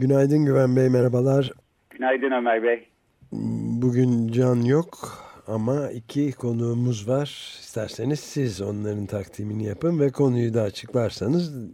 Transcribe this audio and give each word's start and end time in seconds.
Günaydın 0.00 0.44
Güven 0.44 0.76
Bey, 0.76 0.88
merhabalar. 0.88 1.52
Günaydın 1.90 2.30
Ömer 2.30 2.62
Bey. 2.62 2.88
Bugün 3.82 4.28
Can 4.28 4.60
yok 4.64 4.90
ama 5.46 5.90
iki 5.90 6.32
konuğumuz 6.32 7.08
var. 7.08 7.28
İsterseniz 7.60 8.20
siz 8.20 8.62
onların 8.62 9.06
takdimini 9.06 9.66
yapın 9.66 10.00
ve 10.00 10.10
konuyu 10.12 10.54
da 10.54 10.62
açıklarsanız 10.62 11.72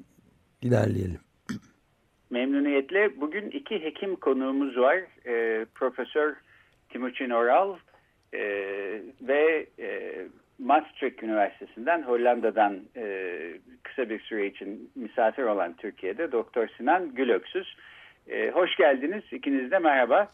ilerleyelim. 0.63 1.21
Memnuniyetle. 2.31 3.21
Bugün 3.21 3.51
iki 3.51 3.85
hekim 3.85 4.17
konuğumuz 4.17 4.77
var. 4.77 4.99
Ee, 5.27 5.67
Profesör 5.75 6.35
Timuçin 6.89 7.31
Oral 7.31 7.77
e, 8.33 8.41
ve 9.23 9.67
e, 9.79 10.15
Maastricht 10.59 11.23
Üniversitesi'nden 11.23 12.03
Hollanda'dan 12.03 12.81
e, 12.97 13.05
kısa 13.83 14.11
bir 14.11 14.21
süre 14.21 14.47
için 14.47 14.91
misafir 14.95 15.43
olan 15.43 15.77
Türkiye'de 15.77 16.33
Doktor 16.33 16.69
Sinan 16.79 17.15
Gülöksüz. 17.15 17.67
E, 17.67 17.85
hoş 18.53 18.77
geldiniz. 18.77 19.23
İkiniz 19.33 19.71
de 19.71 19.79
merhaba. 19.79 20.29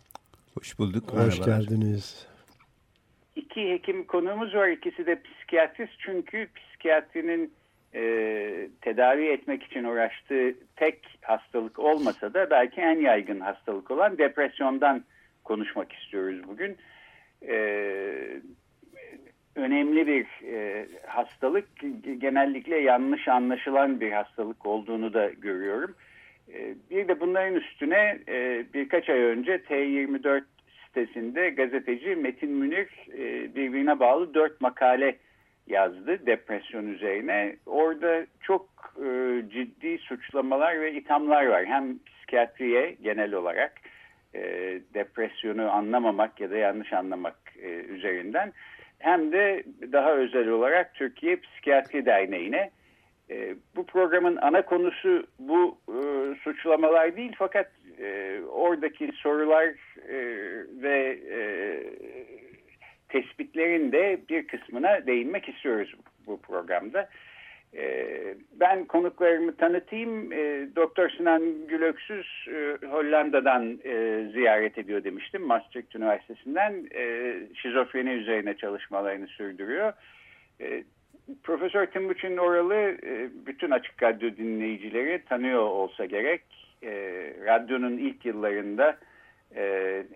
Hoş 0.54 0.78
bulduk. 0.78 1.12
Hoş 1.12 1.42
geldiniz. 1.42 2.26
İki 3.36 3.70
hekim 3.70 4.04
konuğumuz 4.04 4.54
var. 4.54 4.68
İkisi 4.68 5.06
de 5.06 5.22
psikiyatrist. 5.22 5.92
Çünkü 5.98 6.48
psikiyatrinin 6.54 7.52
e, 7.94 8.02
tedavi 8.80 9.26
etmek 9.26 9.62
için 9.62 9.84
uğraştığı 9.84 10.54
tek 10.76 11.18
hastalık 11.22 11.78
olmasa 11.78 12.34
da 12.34 12.50
belki 12.50 12.80
en 12.80 13.00
yaygın 13.00 13.40
hastalık 13.40 13.90
olan 13.90 14.18
depresyondan 14.18 15.04
konuşmak 15.44 15.92
istiyoruz 15.92 16.40
bugün. 16.48 16.76
E, 17.48 17.54
önemli 19.54 20.06
bir 20.06 20.26
e, 20.52 20.86
hastalık. 21.06 21.68
Genellikle 22.18 22.76
yanlış 22.76 23.28
anlaşılan 23.28 24.00
bir 24.00 24.12
hastalık 24.12 24.66
olduğunu 24.66 25.14
da 25.14 25.28
görüyorum. 25.28 25.90
E, 25.90 26.09
bir 26.90 27.08
de 27.08 27.20
bunların 27.20 27.54
üstüne 27.54 28.18
e, 28.28 28.64
birkaç 28.74 29.08
ay 29.08 29.20
önce 29.20 29.56
T24 29.56 30.42
sitesinde 30.86 31.50
gazeteci 31.50 32.16
Metin 32.16 32.50
Münir 32.50 32.88
e, 33.12 33.54
birbirine 33.54 34.00
bağlı 34.00 34.34
dört 34.34 34.60
makale 34.60 35.16
yazdı 35.66 36.26
depresyon 36.26 36.86
üzerine. 36.86 37.56
Orada 37.66 38.26
çok 38.42 38.94
e, 38.96 39.42
ciddi 39.52 39.98
suçlamalar 39.98 40.80
ve 40.80 40.92
ithamlar 40.92 41.46
var. 41.46 41.66
Hem 41.66 41.98
psikiyatriye 41.98 42.96
genel 43.02 43.32
olarak 43.32 43.72
depresyonu 44.94 45.70
anlamamak 45.70 46.40
ya 46.40 46.50
da 46.50 46.56
yanlış 46.56 46.92
anlamak 46.92 47.36
üzerinden 47.88 48.52
hem 48.98 49.32
de 49.32 49.64
daha 49.92 50.12
özel 50.12 50.48
olarak 50.48 50.94
Türkiye 50.94 51.36
Psikiyatri 51.36 52.06
Derneği'ne. 52.06 52.70
E, 53.30 53.54
bu 53.76 53.86
programın 53.86 54.36
ana 54.36 54.62
konusu 54.62 55.26
bu 55.38 55.78
e, 55.88 56.00
suçlamalar 56.34 57.16
değil 57.16 57.32
fakat 57.38 57.70
e, 57.98 58.40
oradaki 58.48 59.12
sorular 59.14 59.66
e, 60.08 60.18
ve 60.82 61.18
e, 61.30 61.40
tespitlerin 63.08 63.92
de 63.92 64.20
bir 64.28 64.46
kısmına 64.46 65.06
değinmek 65.06 65.48
istiyoruz 65.48 65.94
bu 66.26 66.40
programda. 66.40 67.08
E, 67.76 68.06
ben 68.52 68.84
konuklarımı 68.84 69.56
tanıtayım. 69.56 70.32
E, 70.32 70.68
Doktor 70.76 71.10
Sinan 71.10 71.66
Gülöksüz 71.68 72.46
e, 72.48 72.86
Hollanda'dan 72.86 73.80
e, 73.84 74.24
ziyaret 74.32 74.78
ediyor 74.78 75.04
demiştim. 75.04 75.42
Maastricht 75.42 75.96
Üniversitesi'nden 75.96 76.86
e, 76.94 77.34
şizofreni 77.54 78.10
üzerine 78.10 78.56
çalışmalarını 78.56 79.26
sürdürüyor. 79.26 79.92
E, 80.60 80.84
Profesör 81.42 81.86
Timuçin 81.86 82.36
Oralı 82.36 82.74
e, 82.74 83.30
bütün 83.46 83.70
Açık 83.70 84.02
Radyo 84.02 84.36
dinleyicileri 84.36 85.24
tanıyor 85.28 85.62
olsa 85.62 86.04
gerek. 86.04 86.42
E, 86.82 86.90
radyonun 87.46 87.98
ilk 87.98 88.24
yıllarında 88.24 88.96
e, 89.56 89.64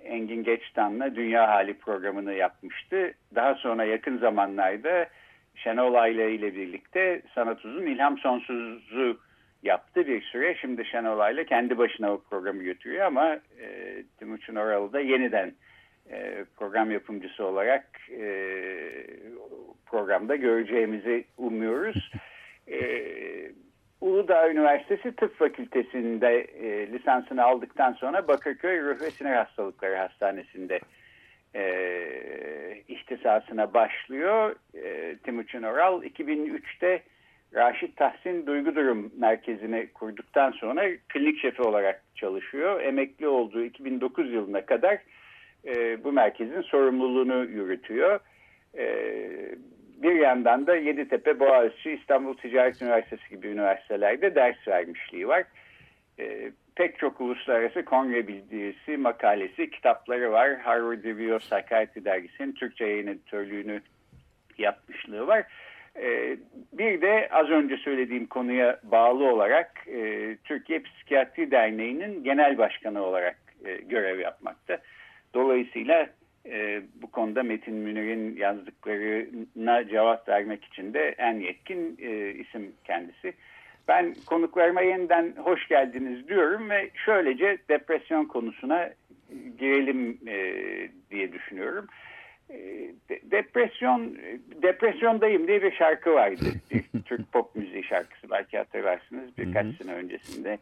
Engin 0.04 0.44
Geçtan'la 0.44 1.14
Dünya 1.14 1.48
Hali 1.48 1.74
programını 1.74 2.34
yapmıştı. 2.34 3.14
Daha 3.34 3.54
sonra 3.54 3.84
yakın 3.84 4.18
zamanlarda 4.18 5.06
Şenol 5.54 5.94
Ayla 5.94 6.24
ile 6.24 6.54
birlikte 6.54 7.22
Sanat 7.34 7.64
Uzun 7.64 7.86
İlham 7.86 8.18
Sonsuz'u 8.18 9.18
yaptı 9.62 10.06
bir 10.06 10.22
süre. 10.22 10.54
Şimdi 10.54 10.84
Şenol 10.84 11.18
Ayla 11.18 11.44
kendi 11.44 11.78
başına 11.78 12.12
o 12.12 12.22
programı 12.30 12.62
götürüyor 12.62 13.06
ama 13.06 13.38
Timuçin 14.18 14.54
Oralı 14.54 14.92
da 14.92 15.00
yeniden 15.00 15.52
program 16.56 16.90
yapımcısı 16.90 17.44
olarak 17.44 17.86
e, 18.10 18.26
programda 19.86 20.36
göreceğimizi 20.36 21.24
umuyoruz. 21.36 22.10
E, 22.68 22.78
Uludağ 24.00 24.50
Üniversitesi 24.50 25.16
Tıp 25.16 25.38
Fakültesi'nde 25.38 26.40
e, 26.40 26.92
lisansını 26.92 27.44
aldıktan 27.44 27.92
sonra 27.92 28.28
Bakırköy 28.28 28.82
Ruh 28.82 29.00
ve 29.00 29.10
Sinir 29.10 29.34
Hastalıkları 29.34 29.96
Hastanesi'nde 29.96 30.80
e, 31.54 31.64
ihtisasına 32.88 33.74
başlıyor. 33.74 34.56
E, 34.74 35.16
Timuçin 35.16 35.62
Oral 35.62 36.02
2003'te 36.02 37.02
Raşit 37.54 37.96
Tahsin 37.96 38.46
Duygu 38.46 38.74
Durum 38.74 39.12
Merkezi'ni 39.16 39.92
kurduktan 39.94 40.50
sonra 40.50 40.84
klinik 41.08 41.40
şefi 41.40 41.62
olarak 41.62 42.02
çalışıyor. 42.14 42.80
Emekli 42.80 43.28
olduğu 43.28 43.64
2009 43.64 44.32
yılına 44.32 44.66
kadar 44.66 44.98
e, 45.66 46.04
bu 46.04 46.12
merkezin 46.12 46.62
sorumluluğunu 46.62 47.44
yürütüyor. 47.44 48.20
E, 48.78 48.86
bir 50.02 50.14
yandan 50.14 50.66
da 50.66 50.76
Yeditepe, 50.76 51.40
Boğaziçi, 51.40 51.90
İstanbul 51.90 52.34
Ticaret 52.34 52.82
Üniversitesi 52.82 53.28
gibi 53.30 53.48
üniversitelerde 53.48 54.34
ders 54.34 54.68
vermişliği 54.68 55.28
var. 55.28 55.44
E, 56.18 56.52
pek 56.76 56.98
çok 56.98 57.20
uluslararası 57.20 57.84
kongre 57.84 58.28
bildirisi, 58.28 58.96
makalesi, 58.96 59.70
kitapları 59.70 60.32
var. 60.32 60.58
Harvard 60.58 61.04
Review 61.04 61.34
of 61.34 61.42
Psychiatry 61.42 62.04
dergisinin 62.04 62.52
Türkçe 62.52 62.84
yayın 62.84 63.06
editörlüğünü 63.06 63.80
yapmışlığı 64.58 65.26
var. 65.26 65.44
E, 65.96 66.36
bir 66.72 67.00
de 67.00 67.28
az 67.30 67.50
önce 67.50 67.76
söylediğim 67.76 68.26
konuya 68.26 68.80
bağlı 68.82 69.24
olarak 69.24 69.88
e, 69.88 70.36
Türkiye 70.44 70.82
Psikiyatri 70.82 71.50
Derneği'nin 71.50 72.24
genel 72.24 72.58
başkanı 72.58 73.02
olarak 73.02 73.36
e, 73.64 73.76
görev 73.76 74.18
yapmakta. 74.18 74.78
Dolayısıyla 75.54 76.08
e, 76.46 76.82
bu 77.02 77.10
konuda 77.10 77.42
Metin 77.42 77.74
Münir'in 77.74 78.36
yazdıklarına 78.36 79.88
cevap 79.88 80.28
vermek 80.28 80.64
için 80.64 80.94
de 80.94 81.14
en 81.18 81.40
yetkin 81.40 81.98
e, 82.02 82.30
isim 82.30 82.72
kendisi. 82.84 83.32
Ben 83.88 84.14
konuklarıma 84.26 84.82
yeniden 84.82 85.32
hoş 85.36 85.68
geldiniz 85.68 86.28
diyorum 86.28 86.70
ve 86.70 86.90
şöylece 87.04 87.58
depresyon 87.68 88.24
konusuna 88.24 88.90
girelim 89.58 90.18
e, 90.26 90.38
diye 91.10 91.32
düşünüyorum. 91.32 91.86
E, 92.50 92.56
de, 93.08 93.20
depresyon, 93.30 94.18
depresyondayım 94.62 95.48
diye 95.48 95.62
bir 95.62 95.72
şarkı 95.72 96.12
vardı. 96.12 96.44
Bir 96.70 96.84
Türk 97.04 97.32
pop 97.32 97.56
müziği 97.56 97.84
şarkısı 97.84 98.30
belki 98.30 98.58
hatırlarsınız 98.58 99.38
birkaç 99.38 99.66
sene 99.76 99.94
öncesinde. 99.94 100.58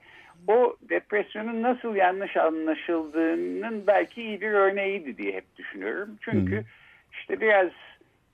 O 0.48 0.76
depresyonun 0.88 1.62
nasıl 1.62 1.94
yanlış 1.94 2.36
anlaşıldığının 2.36 3.86
belki 3.86 4.22
iyi 4.22 4.40
bir 4.40 4.52
örneğiydi 4.52 5.16
diye 5.16 5.32
hep 5.32 5.56
düşünüyorum. 5.56 6.18
Çünkü 6.20 6.56
hı. 6.56 6.64
işte 7.12 7.40
biraz 7.40 7.70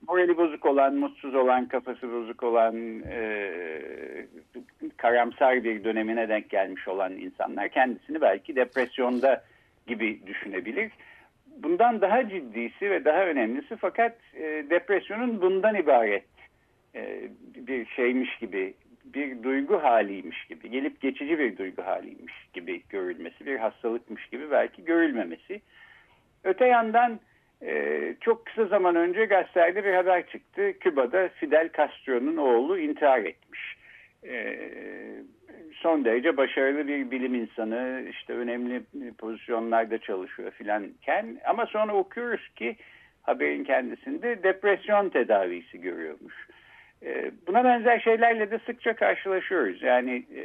morali 0.09 0.37
bozuk 0.37 0.67
olan, 0.67 0.95
mutsuz 0.95 1.35
olan, 1.35 1.69
kafası 1.69 2.13
bozuk 2.13 2.43
olan, 2.43 3.03
e, 3.03 3.51
karamsar 4.97 5.65
bir 5.65 5.85
dönemine 5.85 6.29
denk 6.29 6.51
gelmiş 6.51 6.89
olan 6.89 7.13
insanlar 7.13 7.69
kendisini 7.69 8.21
belki 8.21 8.57
depresyonda 8.57 9.45
gibi 9.87 10.27
düşünebilir. 10.27 10.93
Bundan 11.57 12.01
daha 12.01 12.29
ciddisi 12.29 12.91
ve 12.91 13.05
daha 13.05 13.27
önemlisi 13.27 13.77
fakat 13.77 14.17
e, 14.35 14.43
depresyonun 14.71 15.41
bundan 15.41 15.75
ibaret 15.75 16.25
e, 16.95 17.31
bir 17.57 17.87
şeymiş 17.87 18.39
gibi, 18.39 18.75
bir 19.15 19.43
duygu 19.43 19.83
haliymiş 19.83 20.45
gibi, 20.45 20.71
gelip 20.71 21.01
geçici 21.01 21.39
bir 21.39 21.57
duygu 21.57 21.83
haliymiş 21.83 22.35
gibi 22.53 22.83
görülmesi, 22.89 23.47
bir 23.47 23.57
hastalıkmış 23.57 24.27
gibi 24.27 24.51
belki 24.51 24.85
görülmemesi. 24.85 25.61
Öte 26.45 26.67
yandan 26.67 27.21
ee, 27.63 28.15
çok 28.21 28.47
kısa 28.47 28.65
zaman 28.65 28.97
önce 28.97 29.25
gazetelerde 29.25 29.85
bir 29.85 29.95
haber 29.95 30.27
çıktı. 30.27 30.79
Küba'da 30.81 31.29
Fidel 31.29 31.71
Castro'nun 31.77 32.37
oğlu 32.37 32.79
intihar 32.79 33.19
etmiş. 33.19 33.77
Ee, 34.27 34.71
son 35.73 36.05
derece 36.05 36.37
başarılı 36.37 36.89
bir 36.89 37.11
bilim 37.11 37.35
insanı, 37.35 38.05
işte 38.11 38.33
önemli 38.33 38.83
pozisyonlarda 39.19 39.99
çalışıyor 39.99 40.51
filanken 40.51 41.39
ama 41.47 41.67
sonra 41.67 41.95
okuyoruz 41.95 42.49
ki 42.49 42.77
haberin 43.23 43.65
kendisinde 43.65 44.43
depresyon 44.43 45.09
tedavisi 45.09 45.81
görüyormuş. 45.81 46.35
E, 47.03 47.31
buna 47.47 47.65
benzer 47.65 48.01
şeylerle 48.01 48.51
de 48.51 48.59
sıkça 48.67 48.97
karşılaşıyoruz. 48.97 49.83
Yani 49.83 50.27
e, 50.35 50.43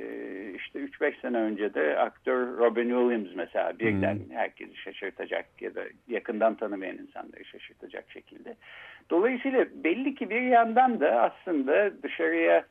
işte 0.53 0.79
3-5 0.79 1.21
sene 1.21 1.37
önce 1.37 1.73
de 1.73 1.97
aktör 1.97 2.57
Robin 2.57 2.89
Williams 2.89 3.35
mesela 3.35 3.79
birden 3.79 4.15
hmm. 4.15 4.35
herkesi 4.35 4.75
şaşırtacak 4.75 5.45
ya 5.61 5.75
da 5.75 5.81
yakından 6.07 6.55
tanımayan 6.55 6.97
insanları 6.97 7.45
şaşırtacak 7.45 8.11
şekilde. 8.11 8.55
Dolayısıyla 9.09 9.65
belli 9.83 10.15
ki 10.15 10.29
bir 10.29 10.41
yandan 10.41 10.99
da 10.99 11.21
aslında 11.21 12.03
dışarıya 12.03 12.65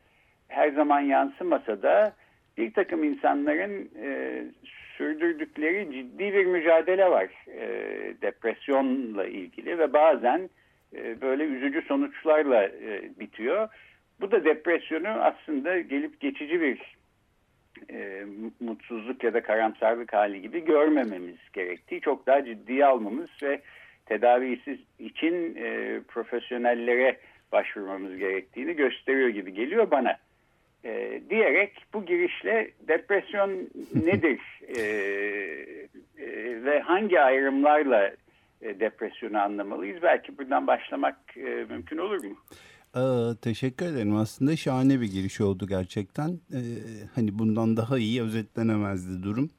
her 0.48 0.70
zaman 0.70 1.00
yansımasa 1.00 1.82
da 1.82 2.12
bir 2.56 2.72
takım 2.72 3.04
insanların 3.04 3.90
e, 4.02 4.42
sürdürdükleri 4.96 5.92
ciddi 5.92 6.32
bir 6.32 6.46
mücadele 6.46 7.10
var 7.10 7.28
e, 7.48 7.68
depresyonla 8.22 9.24
ilgili 9.24 9.78
ve 9.78 9.92
bazen 9.92 10.50
e, 10.96 11.20
böyle 11.20 11.44
üzücü 11.44 11.82
sonuçlarla 11.82 12.64
e, 12.64 13.10
bitiyor. 13.20 13.68
Bu 14.20 14.30
da 14.30 14.44
depresyonu 14.44 15.08
aslında 15.08 15.80
gelip 15.80 16.20
geçici 16.20 16.60
bir 16.60 16.96
e, 17.90 18.26
mutsuzluk 18.60 19.24
ya 19.24 19.34
da 19.34 19.42
karamsarlık 19.42 20.12
hali 20.12 20.42
gibi 20.42 20.64
görmememiz 20.64 21.38
gerektiği, 21.52 22.00
çok 22.00 22.26
daha 22.26 22.44
ciddiye 22.44 22.86
almamız 22.86 23.30
ve 23.42 23.60
tedavisi 24.06 24.78
için 24.98 25.56
e, 25.56 26.00
profesyonellere 26.08 27.16
başvurmamız 27.52 28.16
gerektiğini 28.16 28.76
gösteriyor 28.76 29.28
gibi 29.28 29.54
geliyor 29.54 29.90
bana. 29.90 30.18
E, 30.84 31.20
diyerek 31.30 31.72
bu 31.94 32.04
girişle 32.06 32.70
depresyon 32.88 33.50
nedir 33.94 34.40
e, 34.76 34.80
e, 36.18 36.64
ve 36.64 36.80
hangi 36.80 37.20
ayrımlarla 37.20 38.12
depresyonu 38.62 39.38
anlamalıyız? 39.38 40.02
Belki 40.02 40.38
buradan 40.38 40.66
başlamak 40.66 41.16
e, 41.36 41.66
mümkün 41.70 41.98
olur 41.98 42.24
mu? 42.24 42.36
Aa, 42.94 43.34
teşekkür 43.42 43.86
ederim. 43.86 44.16
Aslında 44.16 44.56
şahane 44.56 45.00
bir 45.00 45.12
giriş 45.12 45.40
oldu 45.40 45.66
gerçekten. 45.66 46.40
Ee, 46.54 46.60
hani 47.14 47.38
bundan 47.38 47.76
daha 47.76 47.98
iyi 47.98 48.22
özetlenemezdi 48.22 49.22
durum. 49.22 49.50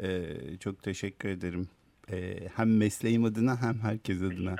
Ee, 0.00 0.22
çok 0.60 0.82
teşekkür 0.82 1.28
ederim. 1.28 1.68
Ee, 2.10 2.48
hem 2.56 2.76
mesleğim 2.76 3.24
adına 3.24 3.62
hem 3.62 3.78
herkes 3.78 4.22
adına. 4.22 4.56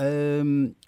Ee, 0.00 0.42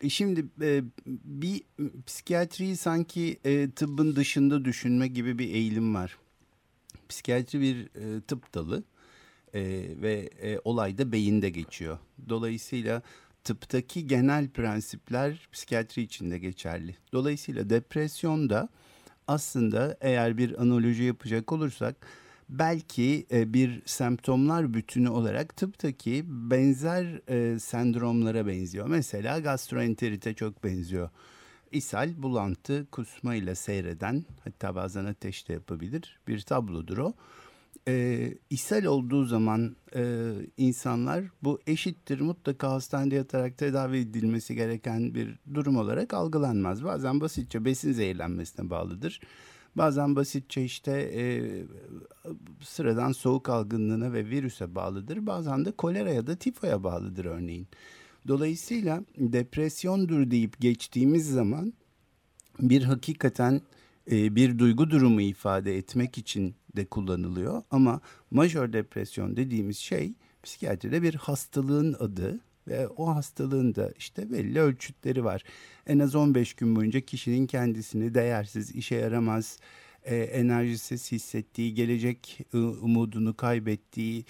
şimdi 0.08 0.44
e, 0.62 0.82
bir 1.25 1.62
psikiyatriyi 2.06 2.76
sanki 2.76 3.38
e, 3.44 3.70
tıbbın 3.70 4.16
dışında 4.16 4.64
düşünme 4.64 5.08
gibi 5.08 5.38
bir 5.38 5.54
eğilim 5.54 5.94
var. 5.94 6.19
Psikiyatri 7.08 7.60
bir 7.60 7.76
e, 7.76 8.20
tıp 8.20 8.54
dalı 8.54 8.82
e, 9.54 9.60
ve 10.02 10.31
e, 10.43 10.58
olay 10.64 10.98
da 10.98 11.12
beyinde 11.12 11.50
geçiyor. 11.50 11.98
Dolayısıyla 12.28 13.02
tıptaki 13.44 14.06
genel 14.06 14.48
prensipler 14.48 15.48
psikiyatri 15.52 16.02
için 16.02 16.31
de 16.31 16.38
geçerli. 16.38 16.96
Dolayısıyla 17.12 17.70
depresyonda 17.70 18.69
aslında 19.28 19.96
eğer 20.00 20.38
bir 20.38 20.62
analoji 20.62 21.02
yapacak 21.02 21.52
olursak 21.52 21.96
belki 22.48 23.26
e, 23.32 23.54
bir 23.54 23.82
semptomlar 23.87 24.75
bütünü 24.75 25.08
olarak 25.08 25.56
tıptaki 25.56 26.25
benzer 26.26 27.20
e, 27.28 27.58
sendromlara 27.58 28.46
benziyor. 28.46 28.87
Mesela 28.87 29.38
gastroenterite 29.38 30.34
çok 30.34 30.64
benziyor. 30.64 31.10
İshal, 31.72 32.22
bulantı, 32.22 32.87
kusma 32.93 33.34
ile 33.34 33.54
seyreden 33.54 34.25
hatta 34.44 34.75
bazen 34.75 35.04
ateş 35.04 35.48
de 35.48 35.52
yapabilir 35.52 36.19
bir 36.28 36.40
tablodur 36.40 36.98
o 36.98 37.14
e, 37.88 38.35
ishal 38.50 38.85
olduğu 38.85 39.25
zaman 39.25 39.77
e, 39.94 40.33
insanlar 40.56 41.25
bu 41.43 41.61
eşittir 41.67 42.21
mutlaka 42.21 42.71
hastanede 42.71 43.15
yatarak 43.15 43.59
tedavi 43.59 43.99
edilmesi 43.99 44.55
gereken 44.55 45.15
bir 45.15 45.38
durum 45.55 45.77
olarak 45.77 46.15
algılanmaz. 46.15 46.85
Bazen 46.85 47.21
basitçe 47.21 47.65
besin 47.65 47.93
zehirlenmesine 47.93 48.71
bağlıdır. 48.71 49.21
Bazen 49.77 50.17
basitçe 50.17 50.65
işte 50.65 50.93
e, 51.15 51.25
sıradan 52.61 53.12
soğuk 53.12 53.49
algınlığına 53.49 54.12
ve 54.12 54.27
virüse 54.27 54.75
bağlıdır. 54.75 55.27
Bazen 55.27 55.65
de 55.65 55.73
kolera 55.73 56.11
ya 56.11 56.27
da 56.27 56.37
tifoya 56.37 56.85
bağlıdır 56.85 57.25
örneğin. 57.25 57.69
Dolayısıyla 58.29 59.03
depresyondur 59.19 60.31
deyip 60.31 60.61
geçtiğimiz 60.61 61.31
zaman 61.31 61.73
bir 62.61 62.82
hakikaten 62.82 63.61
e, 64.11 64.37
bir 64.37 64.58
duygu 64.58 64.91
durumu 64.91 65.20
ifade 65.20 65.76
etmek 65.76 66.19
için 66.19 66.55
de 66.76 66.85
kullanılıyor. 66.85 67.62
Ama 67.70 68.00
majör 68.31 68.73
depresyon 68.73 69.37
dediğimiz 69.37 69.76
şey 69.76 70.12
psikiyatride 70.43 71.03
bir 71.03 71.14
hastalığın 71.14 71.97
adı 71.99 72.41
ve 72.69 72.88
o 72.88 73.14
hastalığın 73.14 73.75
da 73.75 73.93
işte 73.99 74.32
belli 74.32 74.61
ölçütleri 74.61 75.25
var. 75.25 75.44
En 75.87 75.99
az 75.99 76.14
15 76.14 76.55
gün 76.55 76.76
boyunca 76.76 77.00
kişinin 77.00 77.47
kendisini 77.47 78.14
değersiz, 78.14 78.75
işe 78.75 78.94
yaramaz, 78.94 79.58
e, 80.05 80.17
enerjisiz 80.17 81.12
hissettiği, 81.12 81.75
gelecek 81.75 82.38
e, 82.55 82.56
umudunu 82.58 83.37
kaybettiği, 83.37 84.25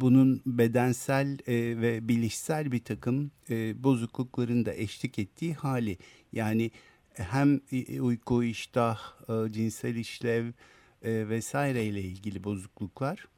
bunun 0.00 0.42
bedensel 0.46 1.38
ve 1.48 2.08
bilişsel 2.08 2.72
bir 2.72 2.84
takım 2.84 3.30
e, 3.50 3.84
bozuklukların 3.84 4.66
da 4.66 4.74
eşlik 4.74 5.18
ettiği 5.18 5.54
hali. 5.54 5.98
Yani 6.32 6.70
hem 7.14 7.60
uyku, 8.00 8.44
iştah, 8.44 8.98
e, 9.28 9.52
cinsel 9.52 9.96
işlev 9.96 10.46
e, 11.02 11.28
vesaire 11.28 11.84
ile 11.84 12.02
ilgili 12.02 12.44
bozukluklar 12.44 13.28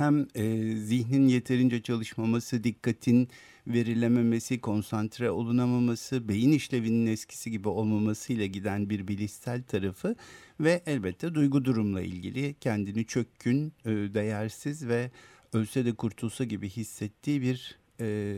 hem 0.00 0.26
e, 0.34 0.76
zihnin 0.76 1.28
yeterince 1.28 1.82
çalışmaması, 1.82 2.64
dikkatin 2.64 3.28
verilememesi, 3.66 4.60
konsantre 4.60 5.30
olunamaması, 5.30 6.28
beyin 6.28 6.52
işlevinin 6.52 7.06
eskisi 7.06 7.50
gibi 7.50 7.68
olmaması 7.68 8.32
ile 8.32 8.46
giden 8.46 8.90
bir 8.90 9.08
bilişsel 9.08 9.62
tarafı 9.62 10.16
ve 10.60 10.82
elbette 10.86 11.34
duygu 11.34 11.64
durumla 11.64 12.02
ilgili 12.02 12.54
kendini 12.60 13.06
çökkün, 13.06 13.72
e, 13.84 13.90
değersiz 13.90 14.88
ve 14.88 15.10
ölse 15.52 15.84
de 15.84 15.92
kurtulsa 15.92 16.44
gibi 16.44 16.68
hissettiği 16.68 17.42
bir 17.42 17.78
e, 18.00 18.36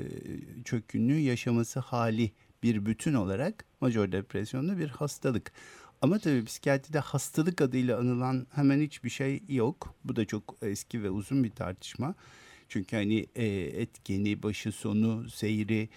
çökkünlüğü 0.64 1.18
yaşaması 1.18 1.80
hali 1.80 2.32
bir 2.62 2.86
bütün 2.86 3.14
olarak 3.14 3.64
major 3.80 4.12
depresyonda 4.12 4.78
bir 4.78 4.88
hastalık. 4.88 5.52
Ama 6.02 6.18
tabii 6.18 6.44
psikiyatride 6.44 6.98
hastalık 6.98 7.60
adıyla 7.60 7.98
anılan 7.98 8.46
hemen 8.54 8.80
hiçbir 8.80 9.10
şey 9.10 9.42
yok. 9.48 9.94
Bu 10.04 10.16
da 10.16 10.24
çok 10.24 10.56
eski 10.62 11.02
ve 11.02 11.10
uzun 11.10 11.44
bir 11.44 11.50
tartışma. 11.50 12.14
Çünkü 12.68 12.96
hani 12.96 13.26
e, 13.34 13.46
etkeni, 13.82 14.42
başı 14.42 14.72
sonu, 14.72 15.30
seyri 15.30 15.88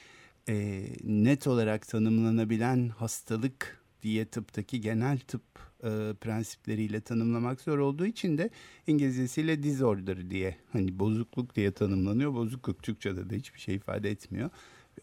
e, 0.50 0.86
net 1.04 1.48
olarak 1.48 1.88
tanımlanabilen 1.88 2.90
hastalık 2.90 3.84
diye 4.04 4.26
tıptaki 4.26 4.82
genel 4.82 5.20
tıp 5.20 5.44
e, 5.84 5.90
prensipleriyle 6.22 7.02
tanımlamak 7.02 7.62
zor 7.62 7.78
olduğu 7.78 8.06
için 8.06 8.38
de 8.38 8.50
İngilizcesiyle 8.88 9.64
disorder 9.64 10.30
diye 10.30 10.58
hani 10.74 11.00
bozukluk 11.00 11.56
diye 11.56 11.72
tanımlanıyor. 11.72 12.34
Bozukluk 12.34 12.84
Türkçe'de 12.84 13.30
de 13.30 13.38
hiçbir 13.38 13.60
şey 13.60 13.76
ifade 13.76 14.12
etmiyor. 14.12 14.50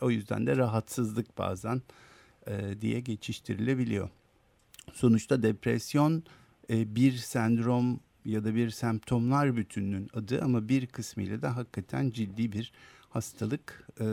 O 0.00 0.10
yüzden 0.10 0.46
de 0.46 0.56
rahatsızlık 0.56 1.38
bazen 1.38 1.82
e, 2.46 2.80
diye 2.80 3.00
geçiştirilebiliyor. 3.00 4.08
Sonuçta 4.92 5.42
depresyon 5.42 6.22
e, 6.70 6.94
bir 6.94 7.12
sendrom 7.12 8.00
ya 8.24 8.44
da 8.44 8.54
bir 8.54 8.70
semptomlar 8.70 9.56
bütününün 9.56 10.08
adı 10.14 10.42
ama 10.42 10.68
bir 10.68 10.86
kısmıyla 10.86 11.42
da 11.42 11.56
hakikaten 11.56 12.10
ciddi 12.10 12.52
bir 12.52 12.72
hastalık, 13.10 13.88
e, 14.00 14.06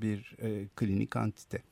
bir 0.00 0.36
e, 0.38 0.68
klinik 0.76 1.16
antite. 1.16 1.62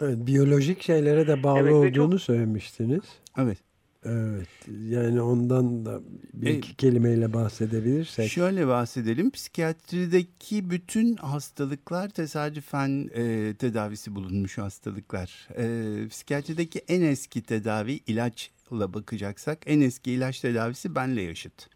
Evet, 0.00 0.26
biyolojik 0.26 0.82
şeylere 0.82 1.26
de 1.26 1.42
bağlı 1.42 1.60
evet, 1.60 1.72
olduğunu 1.72 2.10
çok... 2.10 2.20
söylemiştiniz. 2.20 3.02
Evet. 3.38 3.58
Evet 4.04 4.48
yani 4.88 5.20
ondan 5.20 5.86
da 5.86 6.00
bir 6.34 6.50
iki 6.50 6.72
e, 6.72 6.74
kelimeyle 6.74 7.32
bahsedebilirsek. 7.32 8.30
Şöyle 8.30 8.66
bahsedelim 8.66 9.30
psikiyatrideki 9.30 10.70
bütün 10.70 11.16
hastalıklar 11.16 12.08
tesadüfen 12.08 13.10
e, 13.14 13.54
tedavisi 13.58 14.14
bulunmuş 14.14 14.58
hastalıklar. 14.58 15.48
E, 15.56 16.08
psikiyatrideki 16.08 16.78
en 16.88 17.02
eski 17.02 17.42
tedavi 17.42 18.00
ilaçla 18.06 18.94
bakacaksak 18.94 19.58
en 19.66 19.80
eski 19.80 20.12
ilaç 20.12 20.40
tedavisi 20.40 20.94
benle 20.94 21.22
yaşıt. 21.22 21.68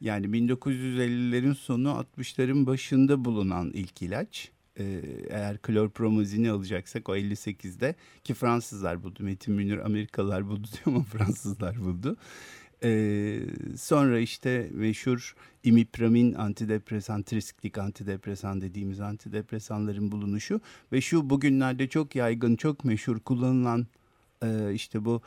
Yani 0.00 0.26
1950'lerin 0.26 1.54
sonu 1.54 2.04
60'ların 2.18 2.66
başında 2.66 3.24
bulunan 3.24 3.70
ilk 3.74 4.02
ilaç 4.02 4.50
e, 4.78 4.84
eğer 5.28 5.58
klorpromazini 5.58 6.50
alacaksak 6.50 7.08
o 7.08 7.16
58'de 7.16 7.94
ki 8.24 8.34
Fransızlar 8.34 9.02
buldu. 9.02 9.22
Metin 9.22 9.54
Münir 9.54 9.78
Amerikalılar 9.78 10.48
buldu 10.48 10.68
diyor 10.72 10.96
ama 10.96 11.02
Fransızlar 11.12 11.84
buldu. 11.84 12.16
Ee, 12.82 13.40
sonra 13.76 14.18
işte 14.18 14.70
meşhur 14.72 15.34
imipramin 15.64 16.34
antidepresan, 16.34 17.22
trisklik 17.22 17.78
antidepresan 17.78 18.60
dediğimiz 18.60 19.00
antidepresanların 19.00 20.12
bulunuşu 20.12 20.60
ve 20.92 21.00
şu 21.00 21.30
bugünlerde 21.30 21.88
çok 21.88 22.16
yaygın, 22.16 22.56
çok 22.56 22.84
meşhur 22.84 23.20
kullanılan 23.20 23.86
e, 24.42 24.74
işte 24.74 25.04
bu 25.04 25.22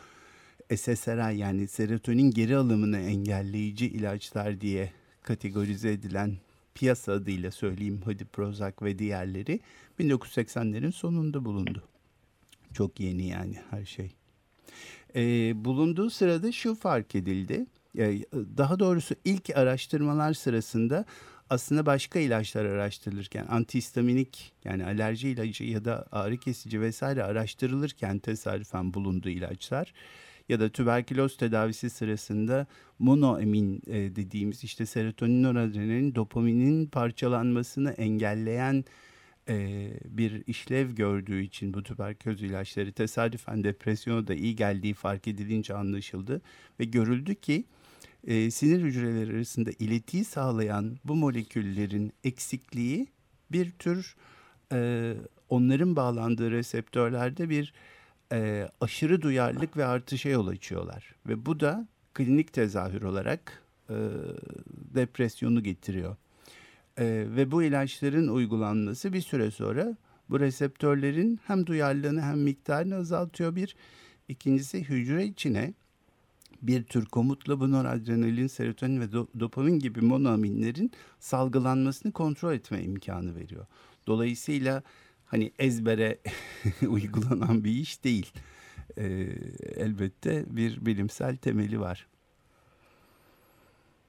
SSRI 0.76 1.38
yani 1.38 1.68
serotonin 1.68 2.32
geri 2.32 2.58
alımını 2.58 3.00
engelleyici 3.00 3.88
ilaçlar 3.88 4.62
diye 4.62 4.92
kategorize 5.24 5.92
edilen 5.92 6.38
piyasa 6.76 7.12
adıyla 7.12 7.52
söyleyeyim 7.52 8.02
hadi 8.06 8.26
Prozac 8.26 8.74
ve 8.82 9.00
diğerleri 9.00 9.60
1980'lerin 10.00 10.92
sonunda 10.92 11.46
bulundu. 11.46 11.84
Çok 12.74 13.00
yeni 13.00 13.28
yani 13.28 13.58
her 13.70 13.86
şey. 13.86 14.12
Ee, 15.16 15.52
bulunduğu 15.66 16.10
sırada 16.10 16.52
şu 16.52 16.76
fark 16.76 17.16
edildi. 17.16 17.66
Ee, 17.98 18.20
daha 18.34 18.80
doğrusu 18.80 19.16
ilk 19.26 19.58
araştırmalar 19.58 20.34
sırasında 20.34 21.06
aslında 21.50 21.86
başka 21.86 22.20
ilaçlar 22.20 22.66
araştırılırken 22.66 23.46
antihistaminik 23.50 24.54
yani 24.66 24.86
alerji 24.86 25.30
ilacı 25.30 25.64
ya 25.64 25.86
da 25.86 26.08
ağrı 26.12 26.38
kesici 26.38 26.82
vesaire 26.82 27.24
araştırılırken 27.24 28.20
tesadüfen 28.20 28.94
bulunduğu 28.94 29.30
ilaçlar 29.30 29.94
ya 30.50 30.60
da 30.60 30.70
tüberküloz 30.70 31.38
tedavisi 31.38 31.90
sırasında 31.90 32.68
monoemin 33.00 33.82
e, 33.88 34.16
dediğimiz 34.16 34.64
işte 34.64 34.86
serotonin, 34.86 35.44
noradrenalin, 35.44 36.16
dopaminin 36.16 36.88
parçalanmasını 36.88 37.92
engelleyen 37.92 38.86
e, 39.50 39.88
bir 40.06 40.44
işlev 40.48 40.92
gördüğü 40.92 41.42
için 41.42 41.74
bu 41.74 41.84
tüberküloz 41.84 42.44
ilaçları 42.44 42.92
tesadüfen 42.92 43.64
depresyona 43.64 44.28
da 44.28 44.34
iyi 44.34 44.56
geldiği 44.56 44.94
fark 44.94 45.28
edilince 45.28 45.74
anlaşıldı 45.74 46.42
ve 46.80 46.86
görüldü 46.86 47.36
ki 47.36 47.66
e, 48.28 48.52
sinir 48.52 48.82
hücreleri 48.82 49.36
arasında 49.36 49.72
iletiyi 49.80 50.26
sağlayan 50.26 50.98
bu 51.06 51.16
moleküllerin 51.16 52.14
eksikliği 52.24 53.08
bir 53.52 53.72
tür 53.72 54.16
e, 54.72 55.14
onların 55.50 55.96
bağlandığı 55.96 56.52
reseptörlerde 56.52 57.50
bir 57.50 57.74
e, 58.32 58.70
aşırı 58.82 59.22
duyarlılık 59.22 59.78
ve 59.78 59.86
artışa 59.86 60.30
yol 60.30 60.48
açıyorlar. 60.48 61.16
Ve 61.28 61.46
bu 61.46 61.60
da 61.60 61.88
klinik 62.14 62.54
tezahür 62.54 63.02
olarak 63.02 63.64
e, 63.90 63.96
depresyonu 64.94 65.64
getiriyor. 65.64 66.16
E, 66.98 67.06
ve 67.36 67.52
bu 67.52 67.64
ilaçların 67.64 68.28
uygulanması 68.28 69.14
bir 69.14 69.22
süre 69.22 69.52
sonra 69.52 69.98
bu 70.30 70.40
reseptörlerin 70.40 71.40
hem 71.48 71.68
duyarlılığını 71.68 72.22
hem 72.22 72.40
miktarını 72.40 72.96
azaltıyor 72.96 73.56
bir. 73.56 73.76
İkincisi 74.28 74.84
hücre 74.84 75.26
içine 75.26 75.74
bir 76.62 76.84
tür 76.84 77.06
komutla 77.06 77.60
bu 77.60 77.72
noradrenalin, 77.72 78.48
serotonin 78.48 79.02
ve 79.02 79.12
do 79.12 79.28
dopamin 79.40 79.80
gibi 79.80 80.02
monoaminlerin 80.02 80.92
salgılanmasını 81.20 82.12
kontrol 82.12 82.54
etme 82.54 82.84
imkanı 82.84 83.36
veriyor. 83.36 83.66
Dolayısıyla 84.08 84.84
hani 85.32 85.52
ezbere 85.60 86.18
uygulanan 86.88 87.64
bir 87.64 87.72
iş 87.72 88.04
değil. 88.04 88.34
Ee, 88.98 89.04
elbette 89.76 90.44
bir 90.48 90.86
bilimsel 90.86 91.36
temeli 91.36 91.80
var. 91.80 92.08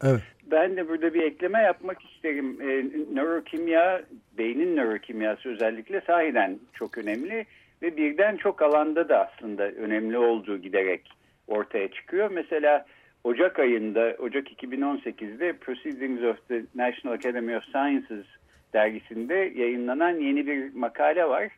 Evet. 0.05 0.23
Ben 0.51 0.77
de 0.77 0.89
burada 0.89 1.15
bir 1.15 1.23
ekleme 1.23 1.63
yapmak 1.63 2.05
isterim. 2.05 2.61
E, 2.61 2.85
nörokimya, 3.15 4.03
beynin 4.39 4.77
nörokimyası 4.77 5.49
özellikle 5.49 6.01
sahiden 6.01 6.59
çok 6.75 6.99
önemli 6.99 7.47
ve 7.83 7.97
birden 7.97 8.37
çok 8.37 8.63
alanda 8.63 9.09
da 9.09 9.29
aslında 9.29 9.63
önemli 9.71 10.19
olduğu 10.19 10.59
giderek 10.59 11.11
ortaya 11.47 11.89
çıkıyor. 11.89 12.31
Mesela 12.31 12.87
Ocak 13.25 13.59
ayında, 13.59 14.17
Ocak 14.19 14.63
2018'de 14.63 15.53
Proceedings 15.53 16.23
of 16.23 16.49
the 16.49 16.63
National 16.75 17.15
Academy 17.15 17.57
of 17.57 17.65
Sciences 17.65 18.27
dergisinde 18.73 19.35
yayınlanan 19.35 20.21
yeni 20.21 20.47
bir 20.47 20.75
makale 20.75 21.25
var. 21.25 21.49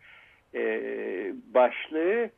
Ee, 0.55 1.33
başlığı 1.55 2.31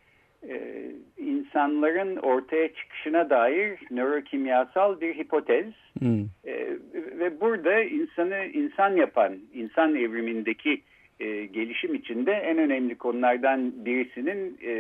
e, 0.49 0.85
insanların 1.19 2.17
ortaya 2.17 2.75
çıkışına 2.75 3.31
dair 3.31 3.79
nörokimyasal 3.91 5.01
bir 5.01 5.15
hipotez. 5.15 5.67
Hmm. 5.99 6.25
E, 6.45 6.55
ve 6.95 7.41
burada 7.41 7.83
insanı 7.83 8.45
insan 8.53 8.97
yapan, 8.97 9.39
insan 9.55 9.95
evrimindeki 9.95 10.83
e, 11.21 11.45
gelişim 11.45 11.95
içinde 11.95 12.33
en 12.33 12.59
önemli 12.59 12.95
konulardan 12.95 13.73
birisinin 13.85 14.59
e, 14.63 14.75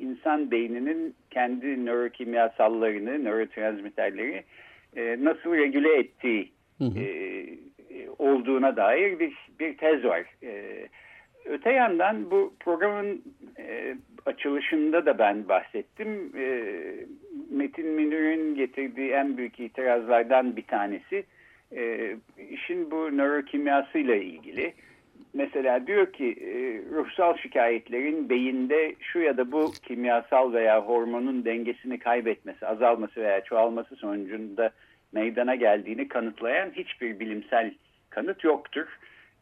insan 0.00 0.50
beyninin 0.50 1.14
kendi 1.30 1.86
nörokimyasallarını, 1.86 3.24
nörotransmitterleri 3.24 4.44
e, 4.96 5.16
nasıl 5.24 5.54
regüle 5.54 5.98
ettiği 5.98 6.50
hı 6.78 6.84
hı. 6.84 6.98
E, 6.98 7.08
olduğuna 8.18 8.76
dair 8.76 9.18
bir, 9.18 9.34
bir 9.60 9.76
tez 9.76 10.04
var. 10.04 10.24
E, 10.42 10.74
öte 11.44 11.72
yandan 11.72 12.30
bu 12.30 12.54
programın 12.60 13.22
e, 13.58 13.96
açılışında 14.26 15.06
da 15.06 15.18
ben 15.18 15.48
bahsettim. 15.48 16.32
E, 16.36 16.64
Metin 17.50 17.86
Münir'in 17.86 18.54
getirdiği 18.54 19.10
en 19.10 19.36
büyük 19.36 19.60
itirazlardan 19.60 20.56
bir 20.56 20.66
tanesi 20.66 21.24
işin 22.50 22.90
bu 22.90 23.16
nörokimyasıyla 23.16 24.14
ilgili 24.14 24.74
mesela 25.34 25.86
diyor 25.86 26.12
ki 26.12 26.36
ruhsal 26.94 27.36
şikayetlerin 27.36 28.28
beyinde 28.28 28.94
şu 29.00 29.18
ya 29.18 29.36
da 29.36 29.52
bu 29.52 29.72
kimyasal 29.82 30.52
veya 30.52 30.80
hormonun 30.80 31.44
dengesini 31.44 31.98
kaybetmesi, 31.98 32.66
azalması 32.66 33.20
veya 33.20 33.44
çoğalması 33.44 33.96
sonucunda 33.96 34.72
meydana 35.12 35.54
geldiğini 35.54 36.08
kanıtlayan 36.08 36.70
hiçbir 36.70 37.20
bilimsel 37.20 37.74
kanıt 38.10 38.44
yoktur. 38.44 38.86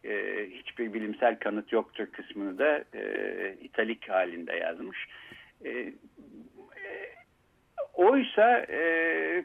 E, 0.04 0.46
hiçbir 0.50 0.94
bilimsel 0.94 1.38
kanıt 1.38 1.72
yoktur 1.72 2.06
kısmını 2.06 2.58
da 2.58 2.84
e, 2.94 3.54
italik 3.62 4.08
halinde 4.08 4.52
yazmış. 4.52 5.06
E, 5.64 5.70
e, 5.70 5.92
oysa 7.94 8.58
e, 8.58 9.44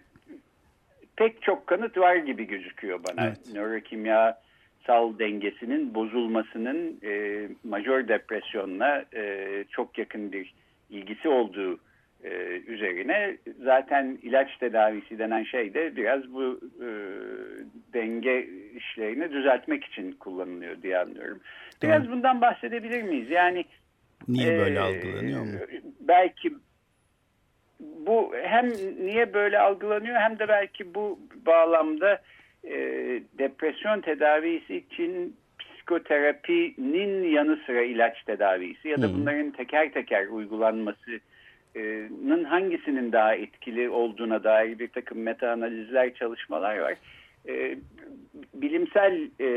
pek 1.16 1.42
çok 1.42 1.68
kanıt 1.68 1.98
var 1.98 2.16
gibi 2.16 2.48
gözüküyor 2.48 3.00
bana. 3.08 3.28
Evet. 3.28 3.38
Nörokimya 3.54 4.42
sal 4.88 5.20
dengesinin 5.20 5.94
bozulmasının 5.94 7.00
e, 7.04 7.48
majör 7.64 8.08
depresyonla 8.08 9.06
e, 9.16 9.66
çok 9.72 9.98
yakın 9.98 10.32
bir 10.32 10.54
ilgisi 10.90 11.30
olduğu 11.30 11.80
e, 12.24 12.30
üzerine 12.68 13.38
zaten 13.64 14.20
ilaç 14.22 14.58
tedavisi 14.58 15.20
denen 15.20 15.44
şey 15.44 15.74
de 15.74 15.96
biraz 15.96 16.34
bu 16.34 16.60
e, 16.80 16.90
denge 17.94 18.48
işlerini 18.76 19.32
düzeltmek 19.32 19.84
için 19.84 20.12
kullanılıyor 20.12 20.82
diye 20.82 20.98
anlıyorum. 20.98 21.40
Biraz 21.84 22.04
Doğru. 22.04 22.12
bundan 22.12 22.42
bahsedebilir 22.42 23.04
miyiz? 23.04 23.30
Yani 23.30 23.66
niye 24.28 24.60
böyle 24.60 24.76
e, 24.76 24.80
algılanıyor 24.80 25.42
mu? 25.42 25.60
Belki 26.00 26.54
bu 27.80 28.34
hem 28.44 28.70
niye 29.06 29.34
böyle 29.34 29.60
algılanıyor 29.60 30.16
hem 30.16 30.40
de 30.40 30.48
belki 30.48 30.94
bu 30.96 31.20
bağlamda 31.46 32.22
e, 32.64 32.76
depresyon 33.38 34.02
tedavisi 34.02 34.76
için 34.76 35.36
psikoterapinin 35.60 37.24
yanı 37.24 37.60
sıra 37.66 37.82
ilaç 37.82 38.24
tedavisi 38.24 38.88
ya 38.90 39.02
da 39.02 39.14
bunların 39.14 39.52
teker 39.52 39.94
teker 39.94 40.26
uygulanmasının 41.76 42.44
hangisinin 42.44 43.12
daha 43.12 43.36
etkili 43.36 43.90
olduğuna 43.90 44.44
dair 44.44 44.80
bir 44.80 44.88
takım 44.88 45.22
meta 45.22 45.52
analizler 45.52 46.14
çalışmalar 46.14 46.78
var. 46.78 46.98
E, 47.48 47.78
bilimsel 48.54 49.30
e, 49.40 49.48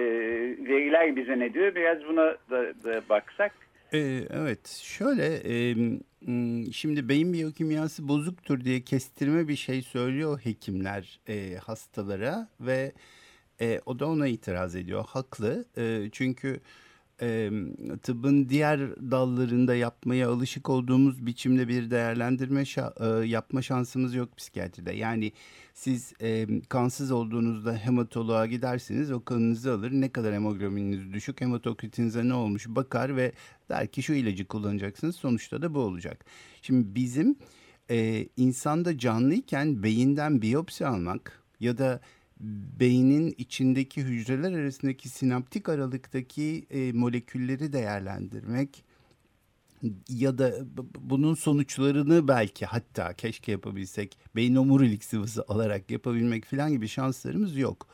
veriler 0.68 1.16
bize 1.16 1.38
ne 1.38 1.54
diyor? 1.54 1.75
Biraz 1.75 2.04
buna 2.04 2.37
da, 2.50 2.85
da 2.85 3.09
baksak. 3.09 3.52
Ee, 3.92 4.21
evet 4.30 4.68
şöyle 4.68 5.40
e, 5.44 5.75
şimdi 6.73 7.09
beyin 7.09 7.33
biyokimyası 7.33 8.09
bozuktur 8.09 8.61
diye 8.61 8.80
kestirme 8.80 9.49
bir 9.49 9.56
şey 9.56 9.83
söylüyor 9.83 10.40
hekimler 10.42 11.21
e, 11.28 11.56
hastalara 11.56 12.49
ve 12.61 12.92
e, 13.61 13.80
o 13.87 13.99
da 13.99 14.09
ona 14.09 14.26
itiraz 14.26 14.76
ediyor 14.76 15.04
haklı 15.09 15.64
e, 15.76 16.11
çünkü 16.12 16.61
e, 17.23 17.50
tıbbın 18.02 18.49
diğer 18.49 18.97
dallarında 18.97 19.75
yapmaya 19.75 20.30
alışık 20.30 20.71
olduğumuz 20.71 21.26
biçimde 21.26 21.68
bir 21.68 21.90
değerlendirme 21.90 22.64
şa 22.64 22.94
e, 23.00 23.26
yapma 23.26 23.62
şansımız 23.62 24.14
yok 24.14 24.37
psikiyatride. 24.37 24.92
Yani 24.92 25.33
siz 25.75 26.12
e, 26.21 26.47
kansız 26.68 27.11
olduğunuzda 27.11 27.76
hematoloğa 27.76 28.47
gidersiniz 28.47 29.12
o 29.12 29.25
kanınızı 29.25 29.73
alır 29.73 29.90
ne 29.92 30.09
kadar 30.09 30.35
hemoglobininiz 30.35 31.12
düşük 31.12 31.40
hematokritinize 31.40 32.28
ne 32.28 32.35
olmuş 32.35 32.68
bakar 32.68 33.16
ve 33.16 33.33
der 33.68 33.87
ki 33.87 34.02
şu 34.02 34.12
ilacı 34.12 34.44
kullanacaksınız 34.44 35.16
sonuçta 35.16 35.62
da 35.62 35.75
bu 35.75 35.78
olacak. 35.78 36.25
Şimdi 36.62 36.94
bizim 36.94 37.37
e, 37.90 38.28
insanda 38.37 38.99
canlıyken 38.99 39.83
beyinden 39.83 40.42
biyopsi 40.42 40.87
almak 40.87 41.42
ya 41.61 41.78
da 41.78 42.00
beynin 42.81 43.35
içindeki 43.39 44.03
hücreler 44.03 44.53
arasındaki 44.53 45.09
sinaptik 45.09 45.69
aralıktaki 45.69 46.67
e, 46.71 46.93
molekülleri 46.93 47.73
değerlendirmek 47.73 48.85
ya 50.09 50.39
da 50.39 50.53
bunun 51.01 51.35
sonuçlarını 51.35 52.29
belki 52.29 52.67
hatta 52.67 53.13
keşke 53.13 53.53
yapabilsek 53.53 54.19
beyin 54.37 54.57
omurilik 54.57 55.05
sıvısı 55.05 55.45
alarak 55.49 55.91
yapabilmek 55.91 56.45
falan 56.45 56.73
gibi 56.73 56.89
şanslarımız 56.89 57.57
yok. 57.57 57.87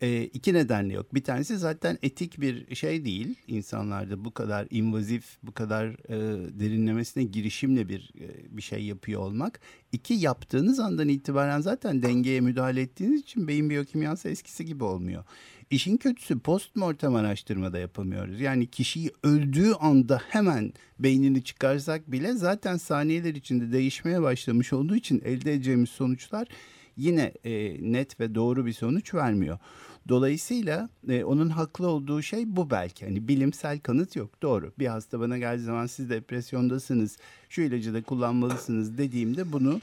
E, 0.00 0.22
iki 0.24 0.54
nedenle 0.54 0.94
yok. 0.94 1.14
Bir 1.14 1.22
tanesi 1.22 1.58
zaten 1.58 1.98
etik 2.02 2.40
bir 2.40 2.74
şey 2.74 3.04
değil. 3.04 3.34
İnsanlarda 3.46 4.24
bu 4.24 4.34
kadar 4.34 4.66
invazif, 4.70 5.36
bu 5.42 5.52
kadar 5.52 5.86
e, 5.86 6.18
derinlemesine 6.60 7.24
girişimle 7.24 7.88
bir 7.88 8.12
e, 8.20 8.56
bir 8.56 8.62
şey 8.62 8.84
yapıyor 8.84 9.20
olmak. 9.20 9.60
İki 9.92 10.14
yaptığınız 10.14 10.80
andan 10.80 11.08
itibaren 11.08 11.60
zaten 11.60 12.02
dengeye 12.02 12.40
müdahale 12.40 12.80
ettiğiniz 12.80 13.20
için 13.20 13.48
beyin 13.48 13.70
biyokimyası 13.70 14.28
eskisi 14.28 14.64
gibi 14.64 14.84
olmuyor. 14.84 15.24
İşin 15.70 15.96
kötüsü 15.96 16.38
postmortem 16.38 17.14
araştırmada 17.14 17.78
yapamıyoruz. 17.78 18.40
Yani 18.40 18.66
kişiyi 18.66 19.10
öldüğü 19.22 19.72
anda 19.72 20.20
hemen 20.28 20.72
beynini 20.98 21.44
çıkarsak 21.44 22.12
bile 22.12 22.32
zaten 22.32 22.76
saniyeler 22.76 23.34
içinde 23.34 23.72
değişmeye 23.72 24.22
başlamış 24.22 24.72
olduğu 24.72 24.96
için 24.96 25.22
elde 25.24 25.52
edeceğimiz 25.52 25.90
sonuçlar 25.90 26.48
yine 26.96 27.32
e, 27.44 27.76
net 27.92 28.20
ve 28.20 28.34
doğru 28.34 28.66
bir 28.66 28.72
sonuç 28.72 29.14
vermiyor. 29.14 29.58
Dolayısıyla 30.08 30.88
e, 31.08 31.24
onun 31.24 31.48
haklı 31.48 31.88
olduğu 31.88 32.22
şey 32.22 32.56
bu 32.56 32.70
belki. 32.70 33.04
Hani 33.04 33.28
bilimsel 33.28 33.78
kanıt 33.80 34.16
yok. 34.16 34.42
Doğru. 34.42 34.72
Bir 34.78 34.86
hasta 34.86 35.20
bana 35.20 35.38
geldiği 35.38 35.64
zaman 35.64 35.86
siz 35.86 36.10
depresyondasınız, 36.10 37.16
şu 37.48 37.62
ilacı 37.62 37.94
da 37.94 38.02
kullanmalısınız 38.02 38.98
dediğimde 38.98 39.52
bunu 39.52 39.80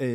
e, 0.00 0.06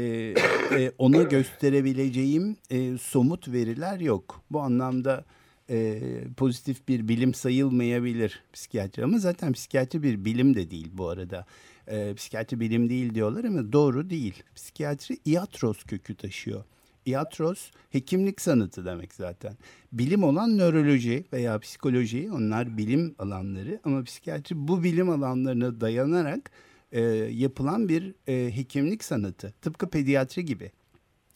e, 0.72 0.92
ona 0.98 1.24
gösterebileceğim 1.24 2.58
e, 2.70 2.98
somut 2.98 3.48
veriler 3.48 4.00
yok. 4.00 4.42
Bu 4.52 4.60
anlamda 4.60 5.26
e, 5.70 6.00
pozitif 6.38 6.88
bir 6.88 7.08
bilim 7.08 7.34
sayılmayabilir 7.34 8.44
psikiyatri 8.54 9.04
ama 9.04 9.20
zaten 9.20 9.54
psikiyatri 9.54 10.04
bir 10.04 10.26
bilim 10.26 10.56
de 10.56 10.72
değil 10.72 10.90
bu 10.94 11.10
arada. 11.10 11.46
E, 11.88 12.14
psikiyatri 12.14 12.60
bilim 12.60 12.90
değil 12.90 13.16
diyorlar 13.16 13.44
ama 13.44 13.74
doğru 13.74 14.10
değil. 14.10 14.44
Psikiyatri 14.56 15.18
iatros 15.26 15.84
kökü 15.84 16.16
taşıyor. 16.16 16.64
Iatros 17.06 17.72
hekimlik 17.90 18.42
sanatı 18.42 18.86
demek 18.86 19.14
zaten. 19.14 19.58
Bilim 19.92 20.24
olan 20.24 20.58
nöroloji 20.58 21.26
veya 21.34 21.60
psikoloji 21.60 22.32
onlar 22.32 22.78
bilim 22.78 23.16
alanları 23.20 23.80
ama 23.84 24.04
psikiyatri 24.04 24.68
bu 24.68 24.84
bilim 24.84 25.10
alanlarına 25.10 25.82
dayanarak 25.82 26.52
e, 26.92 27.02
yapılan 27.32 27.90
bir 27.90 28.16
e, 28.28 28.56
hekimlik 28.56 29.04
sanatı. 29.04 29.54
Tıpkı 29.62 29.90
pediatri 29.90 30.46
gibi. 30.46 30.72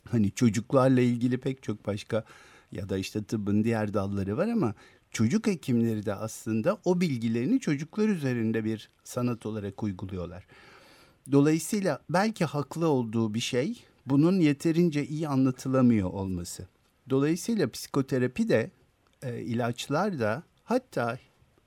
Hani 0.09 0.31
çocuklarla 0.31 1.01
ilgili 1.01 1.38
pek 1.38 1.63
çok 1.63 1.88
başka 1.88 2.23
ya 2.71 2.89
da 2.89 2.97
işte 2.97 3.23
tıbbın 3.23 3.63
diğer 3.63 3.93
dalları 3.93 4.38
var 4.38 4.47
ama 4.47 4.73
çocuk 5.11 5.47
hekimleri 5.47 6.05
de 6.05 6.13
aslında 6.13 6.77
o 6.85 7.01
bilgilerini 7.01 7.59
çocuklar 7.59 8.09
üzerinde 8.09 8.65
bir 8.65 8.89
sanat 9.03 9.45
olarak 9.45 9.83
uyguluyorlar. 9.83 10.47
Dolayısıyla 11.31 11.99
belki 12.09 12.45
haklı 12.45 12.88
olduğu 12.88 13.33
bir 13.33 13.39
şey 13.39 13.83
bunun 14.10 14.39
yeterince 14.39 15.06
iyi 15.06 15.28
anlatılamıyor 15.28 16.10
olması. 16.10 16.68
Dolayısıyla 17.10 17.72
psikoterapi 17.72 18.50
de 18.50 18.72
e, 19.24 19.42
ilaçlar 19.42 20.20
da 20.20 20.44
hatta 20.63 21.20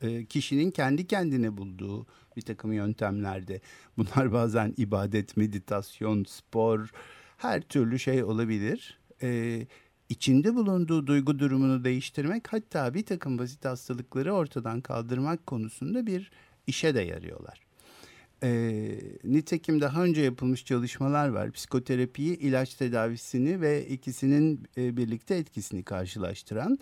e, 0.02 0.24
kişinin 0.24 0.70
kendi 0.70 1.06
kendine 1.06 1.56
bulduğu 1.56 2.06
bir 2.36 2.42
takım 2.42 2.72
yöntemlerde 2.72 3.60
bunlar 3.96 4.32
bazen 4.32 4.74
ibadet, 4.76 5.36
meditasyon, 5.36 6.24
spor 6.24 6.90
her 7.36 7.62
türlü 7.62 7.98
şey 7.98 8.24
olabilir. 8.24 8.98
E, 9.22 9.60
içinde 10.08 10.54
bulunduğu 10.54 11.06
duygu 11.06 11.38
durumunu 11.38 11.84
değiştirmek 11.84 12.52
hatta 12.52 12.94
bir 12.94 13.06
takım 13.06 13.38
basit 13.38 13.64
hastalıkları 13.64 14.32
ortadan 14.34 14.80
kaldırmak 14.80 15.46
konusunda 15.46 16.06
bir 16.06 16.30
işe 16.66 16.94
de 16.94 17.00
yarıyorlar. 17.00 17.61
E, 18.42 18.50
nitekim 19.24 19.80
daha 19.80 20.04
önce 20.04 20.22
yapılmış 20.22 20.64
çalışmalar 20.64 21.28
var. 21.28 21.52
Psikoterapiyi, 21.52 22.36
ilaç 22.38 22.74
tedavisini 22.74 23.60
ve 23.60 23.86
ikisinin 23.86 24.66
e, 24.76 24.96
birlikte 24.96 25.34
etkisini 25.34 25.82
karşılaştıran. 25.82 26.78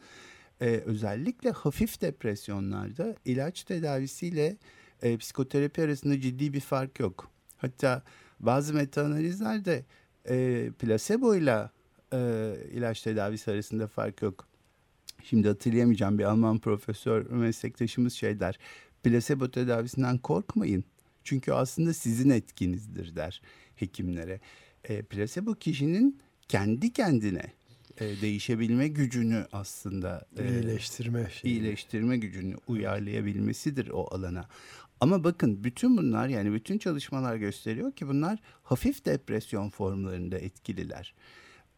E, 0.61 0.67
özellikle 0.67 1.51
hafif 1.51 2.01
depresyonlarda 2.01 3.17
ilaç 3.25 3.65
tedavisiyle 3.65 4.57
e, 5.03 5.17
psikoterapi 5.17 5.83
arasında 5.83 6.21
ciddi 6.21 6.53
bir 6.53 6.61
fark 6.61 7.01
yok. 7.01 7.31
Hatta 7.57 8.03
bazı 8.41 8.75
metaanalizlerde 8.75 9.85
e, 10.29 10.69
plasebo 10.79 11.35
ile 11.35 11.71
ilaç 12.73 13.03
tedavisi 13.03 13.51
arasında 13.51 13.87
fark 13.87 14.23
yok. 14.23 14.49
Şimdi 15.25 15.49
hatırlayamayacağım 15.49 16.19
bir 16.19 16.25
Alman 16.25 16.59
profesör 16.59 17.31
meslektaşımız 17.31 18.13
şey 18.13 18.41
der. 18.41 18.59
Plasebo 19.03 19.51
tedavisinden 19.51 20.19
korkmayın. 20.19 20.85
Çünkü 21.25 21.53
aslında 21.53 21.95
sizin 21.95 22.31
etkinizdir 22.31 23.17
der 23.17 23.43
hekimlere. 23.75 24.41
E, 24.85 25.03
plasebo 25.03 25.55
kişinin 25.55 26.19
kendi 26.49 26.93
kendine 26.93 27.53
e, 28.01 28.21
değişebilme 28.21 28.89
gücünü 28.89 29.47
aslında 29.53 30.27
e, 30.39 30.49
iyileştirme 30.49 31.31
şeyi. 31.31 31.53
iyileştirme 31.53 32.17
gücünü 32.17 32.57
uyarlayabilmesidir 32.67 33.89
o 33.89 34.15
alana. 34.15 34.49
Ama 35.01 35.25
bakın 35.25 35.65
bütün 35.65 35.97
bunlar 35.97 36.29
yani 36.29 36.53
bütün 36.53 36.79
çalışmalar 36.79 37.37
gösteriyor 37.37 37.93
ki 37.93 38.09
bunlar 38.09 38.39
hafif 38.63 39.05
depresyon 39.05 39.71
formlarında 39.71 40.39
etkililer. 40.39 41.15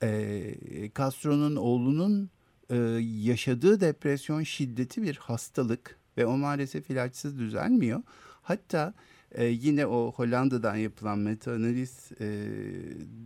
E, 0.02 0.90
Castro'nun 0.98 1.56
oğlunun 1.56 2.30
e, 2.70 2.76
yaşadığı 3.02 3.80
depresyon 3.80 4.42
şiddeti 4.42 5.02
bir 5.02 5.16
hastalık 5.16 5.98
ve 6.16 6.26
o 6.26 6.36
maalesef 6.36 6.90
ilaçsız 6.90 7.38
düzelmiyor. 7.38 8.02
Hatta 8.42 8.94
e, 9.34 9.44
yine 9.44 9.86
o 9.86 10.12
Hollanda'dan 10.12 10.76
yapılan 10.76 11.18
meta-analiz 11.18 12.12
e, 12.20 12.26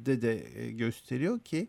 de 0.07 0.23
de 0.23 0.61
e, 0.61 0.71
gösteriyor 0.71 1.41
ki 1.41 1.69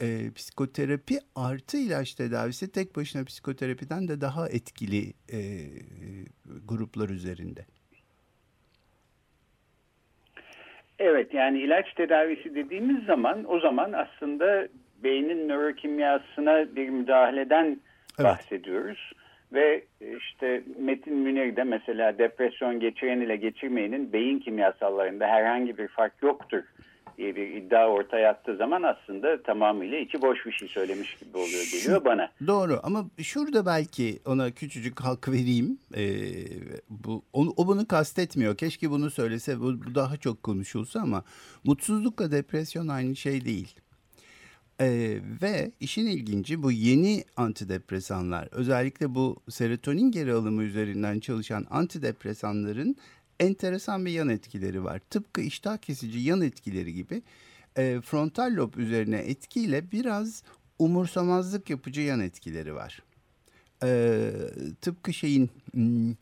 e, 0.00 0.30
psikoterapi 0.36 1.18
artı 1.36 1.76
ilaç 1.76 2.14
tedavisi 2.14 2.72
tek 2.72 2.96
başına 2.96 3.24
psikoterapiden 3.24 4.08
de 4.08 4.20
daha 4.20 4.48
etkili 4.48 5.12
e, 5.32 5.40
gruplar 6.68 7.08
üzerinde. 7.08 7.66
Evet 10.98 11.34
yani 11.34 11.58
ilaç 11.58 11.94
tedavisi 11.94 12.54
dediğimiz 12.54 13.04
zaman 13.04 13.44
o 13.48 13.60
zaman 13.60 13.92
aslında 13.92 14.68
beynin 15.04 15.48
nörokimyasına 15.48 16.76
bir 16.76 16.88
müdahaleden 16.88 17.66
evet. 17.66 17.80
bahsediyoruz. 18.18 19.12
Ve 19.54 19.84
işte 20.18 20.62
Metin 20.78 21.14
Münir 21.14 21.56
de 21.56 21.64
mesela 21.64 22.18
depresyon 22.18 22.80
geçiren 22.80 23.20
ile 23.20 23.36
geçirmeyenin 23.36 24.12
beyin 24.12 24.38
kimyasallarında 24.38 25.26
herhangi 25.26 25.78
bir 25.78 25.88
fark 25.88 26.22
yoktur 26.22 26.62
diye 27.18 27.36
bir 27.36 27.48
iddia 27.48 27.88
ortaya 27.88 28.30
attığı 28.30 28.56
zaman 28.56 28.82
aslında 28.82 29.42
tamamıyla 29.42 29.98
içi 29.98 30.22
boş 30.22 30.46
bir 30.46 30.52
şey 30.52 30.68
söylemiş 30.68 31.14
gibi 31.14 31.38
oluyor 31.38 31.64
geliyor 31.72 32.04
bana. 32.04 32.30
Doğru 32.46 32.80
ama 32.82 33.04
şurada 33.22 33.66
belki 33.66 34.18
ona 34.26 34.50
küçücük 34.50 35.00
hak 35.00 35.28
vereyim. 35.28 35.78
Ee, 35.96 36.02
bu 36.90 37.22
o, 37.32 37.44
o 37.56 37.66
bunu 37.66 37.88
kastetmiyor. 37.88 38.56
Keşke 38.56 38.90
bunu 38.90 39.10
söylese 39.10 39.60
bu, 39.60 39.84
bu 39.86 39.94
daha 39.94 40.16
çok 40.16 40.42
konuşulsa 40.42 41.00
ama 41.00 41.24
mutsuzlukla 41.64 42.30
depresyon 42.30 42.88
aynı 42.88 43.16
şey 43.16 43.44
değil. 43.44 43.76
Ee, 44.80 45.20
ve 45.42 45.70
işin 45.80 46.06
ilginci 46.06 46.62
bu 46.62 46.72
yeni 46.72 47.24
antidepresanlar 47.36 48.48
özellikle 48.52 49.14
bu 49.14 49.36
serotonin 49.50 50.10
geri 50.10 50.32
alımı 50.32 50.62
üzerinden 50.62 51.20
çalışan 51.20 51.66
antidepresanların 51.70 52.96
enteresan 53.40 54.06
bir 54.06 54.10
yan 54.10 54.28
etkileri 54.28 54.84
var. 54.84 55.00
Tıpkı 55.10 55.40
iştah 55.40 55.76
kesici 55.76 56.18
yan 56.18 56.40
etkileri 56.40 56.94
gibi 56.94 57.22
e, 57.76 58.00
frontal 58.00 58.56
lob 58.56 58.74
üzerine 58.74 59.16
etkiyle 59.16 59.92
biraz 59.92 60.42
umursamazlık 60.78 61.70
yapıcı 61.70 62.00
yan 62.00 62.20
etkileri 62.20 62.74
var. 62.74 63.02
E, 63.82 64.30
tıpkı 64.80 65.12
şeyin 65.12 65.50
hmm, 65.72 66.14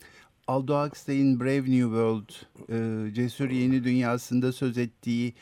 Aldo 0.46 0.86
Huxley'in 0.86 1.40
Brave 1.40 1.56
New 1.56 1.82
World, 1.82 2.30
e, 2.70 3.14
Cesur 3.14 3.50
Yeni 3.50 3.84
Dünyası'nda 3.84 4.52
söz 4.52 4.78
ettiği 4.78 5.34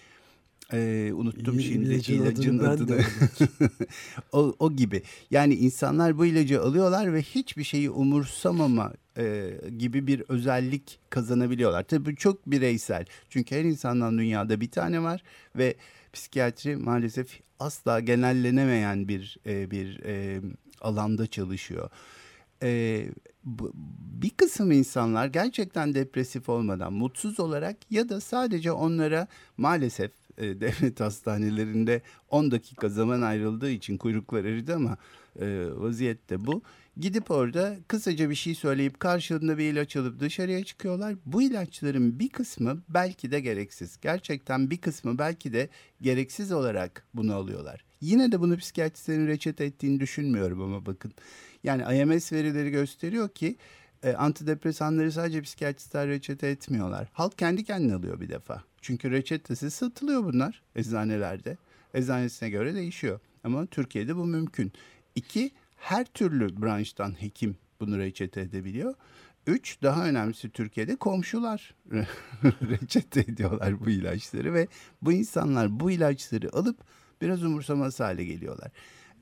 ee, 0.72 1.12
unuttum 1.14 1.59
İl, 1.59 1.62
şimdi 1.62 1.94
ilacın, 1.94 2.14
ilacın 2.14 2.59
adını. 2.59 2.70
adını. 2.70 3.04
o, 4.33 4.54
o 4.59 4.72
gibi. 4.72 5.02
Yani 5.30 5.54
insanlar 5.54 6.18
bu 6.18 6.26
ilacı 6.26 6.62
alıyorlar 6.62 7.14
ve 7.14 7.22
hiçbir 7.22 7.64
şeyi 7.64 7.90
umursamama 7.90 8.92
e, 9.18 9.50
gibi 9.78 10.06
bir 10.06 10.24
özellik 10.28 10.98
kazanabiliyorlar. 11.11 11.83
Tabii 11.83 12.16
çok 12.16 12.46
bireysel. 12.46 13.04
Çünkü 13.28 13.56
her 13.56 13.64
insandan 13.64 14.18
dünyada 14.18 14.61
bir 14.61 14.70
tane 14.70 15.02
var 15.02 15.22
ve 15.56 15.74
psikiyatri 16.12 16.76
maalesef 16.76 17.40
asla 17.59 18.00
genellenemeyen 18.00 19.09
bir 19.09 19.38
e, 19.46 19.70
bir 19.70 20.00
e, 20.04 20.40
alanda 20.80 21.26
çalışıyor. 21.26 21.90
E, 22.62 23.06
bu, 23.44 23.72
bir 24.22 24.30
kısım 24.30 24.72
insanlar 24.72 25.26
gerçekten 25.26 25.94
depresif 25.94 26.48
olmadan 26.48 26.92
mutsuz 26.92 27.40
olarak 27.40 27.76
ya 27.90 28.09
da 28.09 28.20
sadece 28.20 28.72
onlara 28.72 29.26
maalesef 29.56 30.11
e, 30.40 30.42
devlet 30.61 31.00
hastanelerinde 31.00 32.03
10 32.29 32.50
dakika 32.50 32.88
zaman 32.88 33.22
ayrıldığı 33.22 33.70
için 33.70 33.96
kuyruklar 33.96 34.44
eridi 34.44 34.74
ama 34.74 34.96
e, 35.40 35.66
vaziyette 35.76 36.46
bu. 36.46 36.62
Gidip 36.96 37.31
orada 37.31 37.76
kısaca 37.88 38.31
bir 38.31 38.35
şey 38.35 38.55
söyleyip 38.55 39.00
karşılığında 39.00 39.59
bir 39.59 39.72
ilaç 39.72 39.96
alıp 39.96 40.20
dışarıya 40.20 40.64
çıkıyorlar. 40.64 41.14
Bu 41.26 41.42
ilaçların 41.42 42.18
bir 42.18 42.29
kısmı 42.29 42.83
belki 42.88 43.31
de 43.31 43.40
gereksiz. 43.40 43.98
Gerçekten 44.00 44.70
bir 44.70 44.79
kısmı 44.79 45.18
belki 45.18 45.53
de 45.53 45.68
gereksiz 46.00 46.53
olarak 46.53 47.07
bunu 47.14 47.35
alıyorlar. 47.35 47.85
Yine 48.00 48.33
de 48.33 48.40
bunu 48.40 48.57
psikiyatristlerin 48.57 49.26
reçete 49.26 49.64
ettiğini 49.64 50.00
düşünmüyorum 50.00 50.62
ama 50.62 50.87
bakın. 50.87 51.12
Yani 51.64 51.98
IMS 51.98 52.33
verileri 52.33 52.70
gösteriyor 52.70 53.29
ki 53.29 53.57
e, 54.02 54.12
antidepresanları 54.12 55.12
sadece 55.12 55.42
psikiyatristler 55.42 56.08
reçete 56.08 56.48
etmiyorlar. 56.48 57.08
Halk 57.12 57.38
kendi 57.38 57.64
kendine 57.64 57.94
alıyor 57.94 58.20
bir 58.20 58.28
defa. 58.28 58.62
Çünkü 58.80 59.10
reçetesi 59.10 59.70
satılıyor 59.70 60.24
bunlar 60.24 60.62
eczanelerde. 60.76 61.56
Eczanesine 61.94 62.50
göre 62.50 62.74
değişiyor. 62.74 63.20
Ama 63.44 63.66
Türkiye'de 63.66 64.16
bu 64.16 64.24
mümkün. 64.24 64.72
İki, 65.14 65.50
her 65.76 66.04
türlü 66.04 66.62
branştan 66.62 67.22
hekim 67.22 67.56
bunu 67.80 67.98
reçete 67.98 68.40
edebiliyor. 68.40 68.94
Üç, 69.46 69.82
daha 69.82 70.08
önemlisi 70.08 70.50
Türkiye'de 70.50 70.96
komşular 70.96 71.74
reçete 72.42 73.20
ediyorlar 73.20 73.80
bu 73.80 73.90
ilaçları 73.90 74.54
ve 74.54 74.68
bu 75.02 75.12
insanlar 75.12 75.80
bu 75.80 75.90
ilaçları 75.90 76.56
alıp 76.56 76.76
biraz 77.22 77.42
umursamaz 77.42 78.00
hale 78.00 78.24
geliyorlar. 78.24 78.70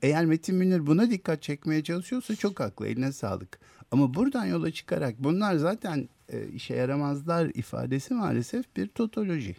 Eğer 0.01 0.25
Metin 0.25 0.55
Münir 0.55 0.87
buna 0.87 1.09
dikkat 1.09 1.41
çekmeye 1.41 1.83
çalışıyorsa 1.83 2.35
çok 2.35 2.59
haklı, 2.59 2.87
eline 2.87 3.11
sağlık. 3.11 3.59
Ama 3.91 4.13
buradan 4.13 4.45
yola 4.45 4.71
çıkarak 4.71 5.13
bunlar 5.19 5.53
zaten 5.53 6.09
e, 6.33 6.47
işe 6.47 6.75
yaramazlar 6.75 7.45
ifadesi 7.45 8.13
maalesef 8.13 8.75
bir 8.77 8.87
totoloji. 8.87 9.55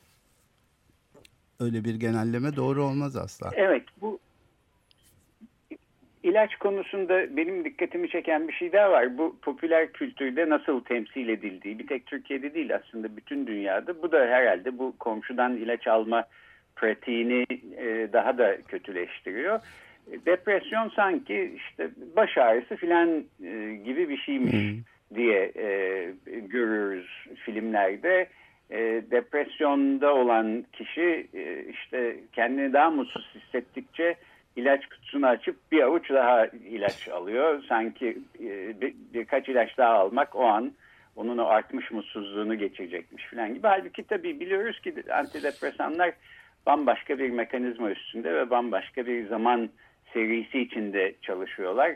Öyle 1.61 1.85
bir 1.85 1.94
genelleme 1.94 2.57
doğru 2.57 2.85
olmaz 2.85 3.16
asla. 3.16 3.50
Evet, 3.55 3.83
bu 4.00 4.18
ilaç 6.22 6.57
konusunda 6.57 7.37
benim 7.37 7.64
dikkatimi 7.64 8.09
çeken 8.09 8.48
bir 8.48 8.53
şey 8.53 8.72
daha 8.72 8.90
var. 8.90 9.18
Bu 9.18 9.37
popüler 9.42 9.92
kültürde 9.92 10.48
nasıl 10.48 10.85
temsil 10.85 11.29
edildiği 11.29 11.79
bir 11.79 11.87
tek 11.87 12.07
Türkiye'de 12.07 12.55
değil 12.55 12.76
aslında 12.76 13.16
bütün 13.16 13.46
dünyada. 13.46 14.03
Bu 14.03 14.12
da 14.12 14.18
herhalde 14.18 14.79
bu 14.79 14.94
komşudan 14.98 15.57
ilaç 15.57 15.87
alma 15.87 16.24
pratiğini 16.76 17.46
e, 17.76 18.09
daha 18.12 18.38
da 18.38 18.62
kötüleştiriyor. 18.62 19.61
Depresyon 20.27 20.88
sanki 20.96 21.53
işte 21.57 21.90
baş 22.16 22.38
ağrısı 22.38 22.77
filan 22.77 23.25
e, 23.44 23.75
gibi 23.85 24.09
bir 24.09 24.16
şeymiş 24.16 24.53
hmm. 24.53 25.16
diye 25.16 25.53
e, 25.57 26.07
görürüz 26.40 27.07
filmlerde. 27.44 28.29
E, 28.70 28.79
depresyonda 29.11 30.14
olan 30.14 30.64
kişi 30.73 31.29
e, 31.35 31.64
işte 31.64 32.16
kendini 32.33 32.73
daha 32.73 32.90
mutsuz 32.90 33.35
hissettikçe 33.35 34.16
ilaç 34.57 34.87
kutusunu 34.87 35.27
açıp 35.27 35.57
bir 35.73 35.83
avuç 35.83 36.11
daha 36.11 36.46
ilaç 36.46 37.09
alıyor. 37.09 37.62
Sanki 37.68 38.18
e, 38.40 38.81
bir, 38.81 38.94
birkaç 39.14 39.49
ilaç 39.49 39.79
daha 39.79 39.92
almak 39.94 40.37
o 40.37 40.44
an 40.44 40.73
onun 41.16 41.38
o 41.38 41.44
artmış 41.44 41.90
mutsuzluğunu 41.90 42.59
geçirecekmiş 42.59 43.25
falan 43.27 43.55
gibi. 43.55 43.66
Halbuki 43.66 44.03
tabii 44.03 44.40
biliyoruz 44.40 44.81
ki 44.81 44.94
antidepresanlar 45.12 46.12
bambaşka 46.66 47.18
bir 47.18 47.31
mekanizma 47.31 47.90
üstünde 47.90 48.35
ve 48.35 48.51
bambaşka 48.51 49.07
bir 49.07 49.27
zaman 49.27 49.70
serisi 50.12 50.61
içinde 50.61 51.14
çalışıyorlar. 51.23 51.94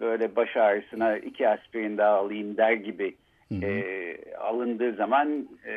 Böyle 0.00 0.36
baş 0.36 0.56
ağrısına 0.56 1.16
iki 1.16 1.48
aspirin 1.48 1.98
daha 1.98 2.10
alayım 2.10 2.56
der 2.56 2.72
gibi 2.72 3.14
hı 3.48 3.54
hı. 3.54 3.64
E, 3.64 4.16
alındığı 4.34 4.92
zaman 4.92 5.48
e, 5.66 5.72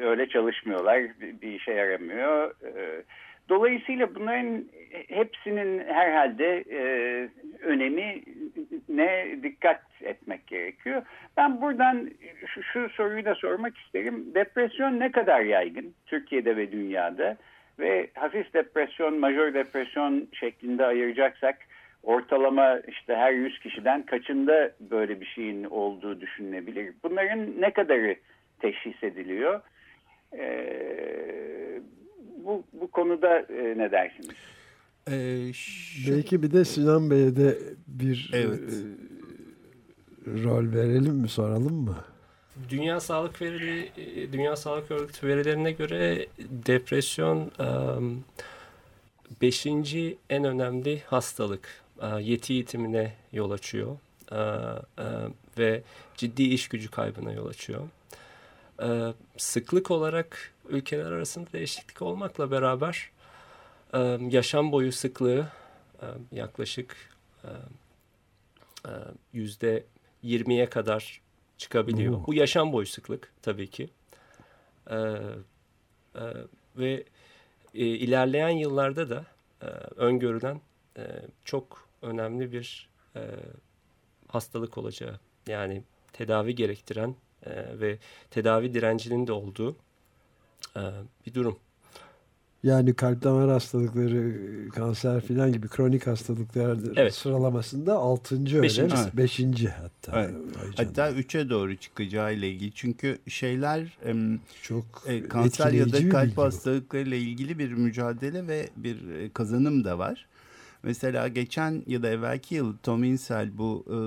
öyle 0.00 0.28
çalışmıyorlar. 0.28 1.00
Bir, 1.20 1.40
bir 1.40 1.52
işe 1.52 1.72
yaramıyor. 1.72 2.50
E, 2.50 3.02
Dolayısıyla 3.48 4.14
bunların 4.14 4.64
hepsinin 5.08 5.78
herhalde 5.78 6.64
e, 6.70 6.82
önemi 7.62 8.22
ne 8.88 9.36
dikkat 9.42 9.82
etmek 10.02 10.46
gerekiyor. 10.46 11.02
Ben 11.36 11.60
buradan 11.60 12.10
şu, 12.46 12.62
şu 12.62 12.88
soruyu 12.88 13.24
da 13.24 13.34
sormak 13.34 13.78
isterim. 13.78 14.34
Depresyon 14.34 15.00
ne 15.00 15.12
kadar 15.12 15.40
yaygın 15.40 15.94
Türkiye'de 16.06 16.56
ve 16.56 16.72
dünyada? 16.72 17.36
Ve 17.78 18.10
hafif 18.14 18.54
depresyon, 18.54 19.18
majör 19.18 19.54
depresyon 19.54 20.28
şeklinde 20.32 20.86
ayıracaksak 20.86 21.58
ortalama 22.02 22.80
işte 22.88 23.16
her 23.16 23.32
100 23.32 23.58
kişiden 23.58 24.06
kaçında 24.06 24.72
böyle 24.80 25.20
bir 25.20 25.26
şeyin 25.26 25.64
olduğu 25.64 26.20
düşünülebilir? 26.20 26.94
Bunların 27.02 27.60
ne 27.60 27.72
kadarı 27.72 28.16
teşhis 28.60 29.02
ediliyor? 29.02 29.60
Ee, 30.38 31.80
bu, 32.44 32.64
bu 32.72 32.90
konuda 32.90 33.38
e, 33.38 33.78
ne 33.78 33.90
dersiniz? 33.90 34.36
Ee, 35.10 35.52
şu... 35.52 36.12
Belki 36.12 36.42
bir 36.42 36.52
de 36.52 36.64
Sinan 36.64 37.10
Bey'e 37.10 37.36
de 37.36 37.58
bir 37.86 38.30
evet. 38.34 38.60
e, 40.26 40.42
rol 40.44 40.74
verelim 40.74 41.14
mi 41.14 41.28
soralım 41.28 41.74
mı? 41.74 41.96
Dünya 42.68 43.00
Sağlık 43.00 43.42
Verili 43.42 43.92
e, 43.96 44.32
Dünya 44.32 44.56
Sağlık 44.56 44.90
Örgütü 44.90 45.28
verilerine 45.28 45.72
göre 45.72 46.26
depresyon 46.38 47.50
um, 47.58 48.24
beşinci 49.42 50.18
en 50.30 50.44
önemli 50.44 51.02
hastalık. 51.06 51.82
Yeti 52.20 52.52
yitimine 52.52 53.12
yol 53.32 53.50
açıyor 53.50 53.96
ve 55.58 55.82
ciddi 56.16 56.42
iş 56.42 56.68
gücü 56.68 56.90
kaybına 56.90 57.32
yol 57.32 57.46
açıyor. 57.46 57.88
Sıklık 59.36 59.90
olarak 59.90 60.52
ülkeler 60.68 61.12
arasında 61.12 61.52
değişiklik 61.52 62.02
olmakla 62.02 62.50
beraber 62.50 63.10
yaşam 64.30 64.72
boyu 64.72 64.92
sıklığı 64.92 65.46
yaklaşık 66.32 66.96
yüzde 69.32 69.84
yirmiye 70.22 70.70
kadar 70.70 71.21
çıkabiliyor. 71.62 72.14
Oo. 72.14 72.26
Bu 72.26 72.34
yaşam 72.34 72.72
boyu 72.72 72.86
sıklık 72.86 73.32
tabii 73.42 73.70
ki. 73.70 73.90
E, 74.90 74.96
e, 74.96 76.24
ve 76.76 77.04
e, 77.74 77.86
ilerleyen 77.86 78.48
yıllarda 78.48 79.10
da 79.10 79.26
e, 79.62 79.66
öngörülen 79.96 80.60
e, 80.96 81.02
çok 81.44 81.88
önemli 82.02 82.52
bir 82.52 82.88
e, 83.16 83.20
hastalık 84.28 84.78
olacağı 84.78 85.20
yani 85.46 85.82
tedavi 86.12 86.54
gerektiren 86.54 87.14
e, 87.46 87.80
ve 87.80 87.98
tedavi 88.30 88.74
direncinin 88.74 89.26
de 89.26 89.32
olduğu 89.32 89.76
e, 90.76 90.82
bir 91.26 91.34
durum. 91.34 91.58
Yani 92.62 92.94
kalp 92.94 93.22
damar 93.22 93.50
hastalıkları, 93.50 94.34
kanser 94.68 95.20
filan 95.20 95.52
gibi 95.52 95.68
kronik 95.68 96.06
hastalıklar 96.06 96.78
evet. 96.96 97.14
sıralamasında 97.14 97.94
6. 97.94 98.34
öyle 98.34 98.62
Beşinci. 98.62 98.94
mi? 98.94 99.10
5. 99.14 99.40
hatta. 99.82 100.22
Evet. 100.22 100.34
Hatta 100.76 101.10
3'e 101.10 101.50
doğru 101.50 101.76
çıkacağı 101.76 102.34
ile 102.34 102.50
ilgili. 102.50 102.72
Çünkü 102.74 103.18
şeyler 103.28 103.98
çok 104.62 104.84
e, 105.06 105.28
kanser 105.28 105.72
ya 105.72 105.92
da 105.92 106.08
kalp 106.08 106.38
hastalıkları 106.38 107.08
ile 107.08 107.18
ilgili 107.18 107.58
bir 107.58 107.72
mücadele 107.72 108.48
ve 108.48 108.68
bir 108.76 109.08
e, 109.10 109.30
kazanım 109.32 109.84
da 109.84 109.98
var. 109.98 110.26
Mesela 110.82 111.28
geçen 111.28 111.82
ya 111.86 112.02
da 112.02 112.08
evvelki 112.08 112.54
yıl 112.54 112.76
Tom 112.82 113.04
Insel 113.04 113.58
bu 113.58 113.84
e, 113.88 113.98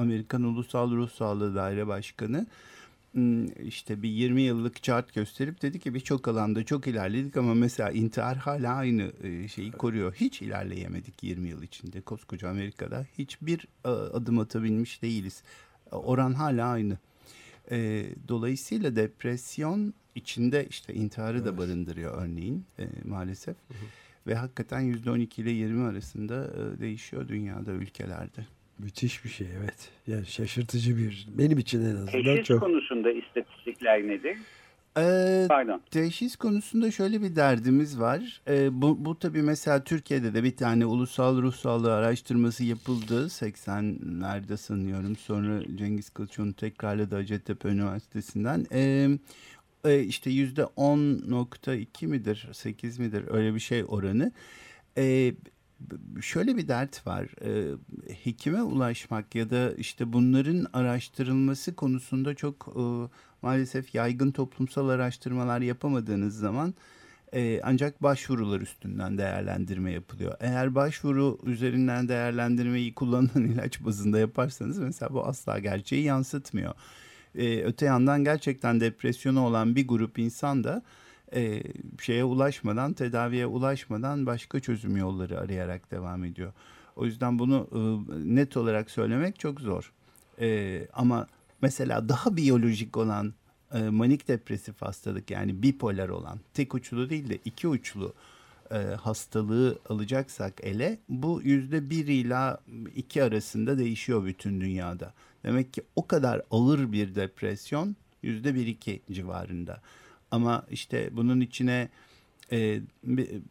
Amerikan 0.00 0.42
Ulusal 0.42 0.90
Ruh 0.90 1.10
Sağlığı 1.10 1.54
Daire 1.54 1.86
Başkanı 1.86 2.46
işte 3.64 4.02
bir 4.02 4.08
20 4.08 4.42
yıllık 4.42 4.82
chart 4.82 5.14
gösterip 5.14 5.62
dedi 5.62 5.78
ki 5.78 5.94
birçok 5.94 6.28
alanda 6.28 6.64
çok 6.64 6.86
ilerledik 6.86 7.36
ama 7.36 7.54
mesela 7.54 7.90
intihar 7.90 8.36
hala 8.36 8.74
aynı 8.74 9.12
e, 9.22 9.48
şeyi 9.48 9.72
koruyor. 9.72 10.14
Hiç 10.14 10.42
ilerleyemedik 10.42 11.22
20 11.22 11.48
yıl 11.48 11.62
içinde 11.62 12.00
koskoca 12.00 12.48
Amerika'da. 12.48 13.06
Hiçbir 13.18 13.68
e, 13.84 13.88
adım 13.88 14.38
atabilmiş 14.38 15.02
değiliz. 15.02 15.42
Oran 15.90 16.32
hala 16.32 16.68
aynı. 16.68 16.98
E, 17.70 18.06
dolayısıyla 18.28 18.96
depresyon 18.96 19.94
içinde 20.14 20.66
işte 20.70 20.94
intiharı 20.94 21.36
evet. 21.36 21.46
da 21.46 21.58
barındırıyor 21.58 22.22
örneğin 22.22 22.66
maalesef. 23.04 23.56
Hı 23.68 23.74
hı. 23.74 23.86
Ve 24.26 24.34
hakikaten 24.34 24.94
%12 24.94 25.40
ile 25.40 25.50
20 25.50 25.84
arasında 25.84 26.50
değişiyor 26.80 27.28
dünyada 27.28 27.72
ülkelerde. 27.72 28.46
Müthiş 28.78 29.24
bir 29.24 29.30
şey 29.30 29.46
evet. 29.60 29.88
Yani 30.06 30.26
şaşırtıcı 30.26 30.96
bir 30.96 31.28
benim 31.38 31.58
için 31.58 31.80
en 31.84 31.94
azından 31.94 32.06
Teşhis 32.24 32.46
çok. 32.46 32.60
konusunda 32.60 33.10
istatistikler 33.12 34.02
nedir? 34.02 34.36
Ee, 34.98 35.46
Pardon. 35.48 35.80
Teşhis 35.90 36.36
konusunda 36.36 36.90
şöyle 36.90 37.22
bir 37.22 37.36
derdimiz 37.36 38.00
var. 38.00 38.40
Ee, 38.48 38.82
bu, 38.82 39.04
bu 39.04 39.18
tabii 39.18 39.42
mesela 39.42 39.84
Türkiye'de 39.84 40.34
de 40.34 40.44
bir 40.44 40.56
tane 40.56 40.86
ulusal 40.86 41.42
ruh 41.42 41.54
sağlığı 41.54 41.94
araştırması 41.94 42.64
yapıldı. 42.64 43.26
80'lerde 43.26 44.56
sanıyorum. 44.56 45.16
Sonra 45.16 45.62
Cengiz 45.76 46.10
Kılıç 46.10 46.38
onu 46.38 46.52
tekrarladı 46.54 47.14
Hacettepe 47.14 47.68
Üniversitesi'nden. 47.68 48.66
Ee, 48.72 49.08
e, 49.84 50.00
işte 50.00 50.30
yüzde 50.30 50.62
10.2 50.62 52.06
midir 52.06 52.48
8 52.52 52.98
midir 52.98 53.24
öyle 53.30 53.54
bir 53.54 53.60
şey 53.60 53.84
oranı. 53.88 54.32
Ee, 54.98 55.34
şöyle 56.20 56.56
bir 56.56 56.68
dert 56.68 57.06
var. 57.06 57.28
E, 57.44 57.76
hekime 58.22 58.62
ulaşmak 58.62 59.34
ya 59.34 59.50
da 59.50 59.74
işte 59.74 60.12
bunların 60.12 60.66
araştırılması 60.72 61.76
konusunda 61.76 62.34
çok 62.34 62.68
e, 62.76 62.82
maalesef 63.42 63.94
yaygın 63.94 64.30
toplumsal 64.30 64.88
araştırmalar 64.88 65.60
yapamadığınız 65.60 66.38
zaman 66.38 66.74
e, 67.34 67.60
ancak 67.62 68.02
başvurular 68.02 68.60
üstünden 68.60 69.18
değerlendirme 69.18 69.92
yapılıyor. 69.92 70.34
Eğer 70.40 70.74
başvuru 70.74 71.38
üzerinden 71.44 72.08
değerlendirmeyi 72.08 72.94
kullanılan 72.94 73.44
ilaç 73.44 73.84
bazında 73.84 74.18
yaparsanız 74.18 74.78
mesela 74.78 75.14
bu 75.14 75.26
asla 75.26 75.58
gerçeği 75.58 76.04
yansıtmıyor. 76.04 76.74
E, 77.34 77.62
öte 77.62 77.86
yandan 77.86 78.24
gerçekten 78.24 78.80
depresyonu 78.80 79.40
olan 79.40 79.76
bir 79.76 79.88
grup 79.88 80.18
insan 80.18 80.64
da 80.64 80.82
e, 81.34 81.62
şeye 82.00 82.24
ulaşmadan, 82.24 82.92
tedaviye 82.92 83.46
ulaşmadan 83.46 84.26
başka 84.26 84.60
çözüm 84.60 84.96
yolları 84.96 85.40
arayarak 85.40 85.90
devam 85.90 86.24
ediyor. 86.24 86.52
O 86.96 87.04
yüzden 87.04 87.38
bunu 87.38 87.68
e, 87.72 87.78
net 88.36 88.56
olarak 88.56 88.90
söylemek 88.90 89.38
çok 89.38 89.60
zor. 89.60 89.92
E, 90.40 90.80
ama 90.92 91.26
mesela 91.62 92.08
daha 92.08 92.36
biyolojik 92.36 92.96
olan 92.96 93.34
e, 93.74 93.78
manik 93.82 94.28
depresif 94.28 94.82
hastalık 94.82 95.30
yani 95.30 95.62
bipolar 95.62 96.08
olan 96.08 96.40
tek 96.54 96.74
uçlu 96.74 97.10
değil 97.10 97.28
de 97.28 97.38
iki 97.44 97.68
uçlu 97.68 98.14
e, 98.70 98.76
hastalığı 98.76 99.78
alacaksak 99.88 100.64
ele 100.64 100.98
bu 101.08 101.40
yüzde 101.44 101.90
bir 101.90 102.06
ila 102.06 102.60
iki 102.96 103.22
arasında 103.22 103.78
değişiyor 103.78 104.24
bütün 104.24 104.60
dünyada. 104.60 105.14
Demek 105.44 105.72
ki 105.74 105.82
o 105.96 106.06
kadar 106.06 106.42
ağır 106.50 106.92
bir 106.92 107.14
depresyon 107.14 107.96
yüzde 108.22 108.54
bir 108.54 108.66
iki 108.66 109.02
civarında. 109.12 109.80
Ama 110.32 110.66
işte 110.70 111.10
bunun 111.12 111.40
içine 111.40 111.88
e, 112.52 112.80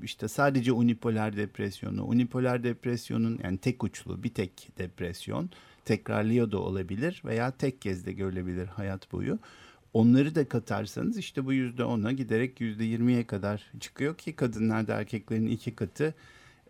işte 0.04 0.28
sadece 0.28 0.72
unipolar 0.72 1.38
depresyonu, 1.38 2.06
unipolar 2.06 2.64
depresyonun 2.64 3.40
yani 3.44 3.58
tek 3.58 3.84
uçlu 3.84 4.24
bir 4.24 4.34
tek 4.34 4.70
depresyon 4.78 5.50
tekrarlıyor 5.86 6.52
da 6.52 6.60
olabilir 6.60 7.22
veya 7.26 7.52
tek 7.52 7.82
kez 7.82 8.06
de 8.06 8.14
görülebilir 8.14 8.68
hayat 8.68 9.12
boyu. 9.12 9.40
Onları 9.94 10.36
da 10.36 10.48
katarsanız 10.48 11.18
işte 11.18 11.46
bu 11.46 11.54
yüzde 11.54 11.84
ona 11.84 12.12
giderek 12.12 12.62
yüzde 12.62 12.84
yirmiye 12.84 13.28
kadar 13.28 13.72
çıkıyor 13.80 14.18
ki 14.18 14.36
kadınlarda 14.36 14.94
erkeklerin 14.94 15.48
iki 15.48 15.76
katı 15.76 16.14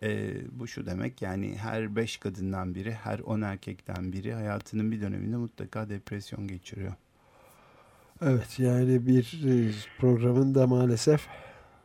e, 0.02 0.34
bu 0.52 0.68
şu 0.68 0.86
demek 0.86 1.22
yani 1.22 1.56
her 1.56 1.96
beş 1.96 2.16
kadından 2.16 2.74
biri 2.74 2.92
her 2.92 3.18
on 3.18 3.40
erkekten 3.40 4.12
biri 4.12 4.34
hayatının 4.34 4.92
bir 4.92 5.00
döneminde 5.00 5.36
mutlaka 5.36 5.88
depresyon 5.88 6.48
geçiriyor. 6.48 6.92
Evet 8.26 8.58
yani 8.58 9.06
bir 9.06 9.40
e, 9.48 9.54
programın 9.98 10.54
da 10.54 10.66
maalesef 10.66 11.20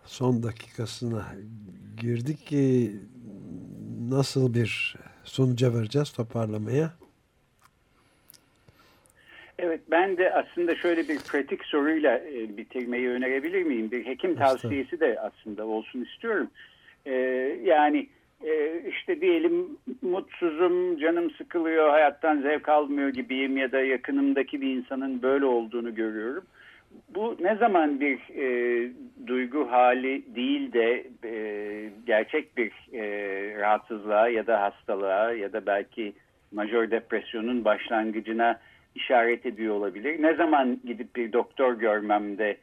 son 0.06 0.44
dakikasına 0.44 1.26
girdik 2.02 2.48
ki 2.48 2.92
nasıl 4.10 4.54
bir 4.54 4.96
sonuca 5.24 5.74
varacağız 5.74 6.12
toparlamaya? 6.12 6.94
Evet 9.60 9.82
ben 9.92 10.18
de 10.18 10.34
aslında 10.34 10.76
şöyle 10.76 11.08
bir 11.08 11.20
pratik 11.20 11.66
soruyla 11.66 12.18
e, 12.18 12.58
bitirmeyi 12.58 13.10
önerebilir 13.10 13.64
miyim? 13.64 13.92
Bir 13.92 14.06
hekim 14.06 14.36
tavsiyesi 14.36 15.00
de 15.00 15.20
aslında 15.20 15.66
olsun 15.66 16.06
istiyorum. 16.06 16.50
E, 17.06 17.14
yani 17.64 18.10
e, 18.46 18.82
işte 18.90 19.22
diyelim 19.22 19.78
mutsuzum, 20.02 20.98
canım 21.00 21.32
sıkılıyor, 21.32 21.90
hayattan 21.90 22.42
zevk 22.42 22.70
almıyor 22.70 23.10
gibiyim 23.10 23.58
ya 23.58 23.72
da 23.72 23.82
yakınımdaki 23.82 24.62
bir 24.62 24.76
insanın 24.76 25.22
böyle 25.22 25.46
olduğunu 25.46 25.96
görüyorum. 25.96 26.44
Bu 27.16 27.38
ne 27.40 27.56
zaman 27.56 28.00
bir 28.00 28.20
e, 28.36 28.90
duygu 29.28 29.72
hali 29.72 30.36
değil 30.36 30.74
de 30.74 31.08
e, 31.24 31.90
gerçek 32.06 32.58
bir 32.58 32.72
e, 32.94 33.04
rahatsızlığa 33.60 34.30
ya 34.30 34.48
da 34.48 34.62
hastalığa 34.62 35.32
ya 35.32 35.54
da 35.54 35.66
belki 35.66 36.14
majör 36.52 36.92
depresyonun 36.92 37.66
başlangıcına 37.66 38.60
işaret 38.96 39.46
ediyor 39.46 39.76
olabilir. 39.76 40.22
Ne 40.22 40.36
zaman 40.36 40.80
gidip 40.86 41.16
bir 41.16 41.34
doktor 41.34 41.74
görmemde 41.74 42.58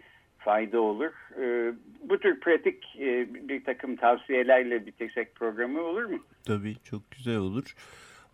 fayda 0.45 0.81
olur. 0.81 1.13
E, 1.41 1.75
bu 2.09 2.19
tür 2.19 2.41
pratik 2.41 2.97
e, 2.99 3.35
bir 3.49 3.65
takım 3.65 3.97
tavsiyelerle 3.97 4.87
bitirsek 4.87 5.35
programı 5.35 5.81
olur 5.81 6.05
mu? 6.05 6.19
Tabii 6.45 6.77
çok 6.85 7.11
güzel 7.11 7.37
olur. 7.37 7.75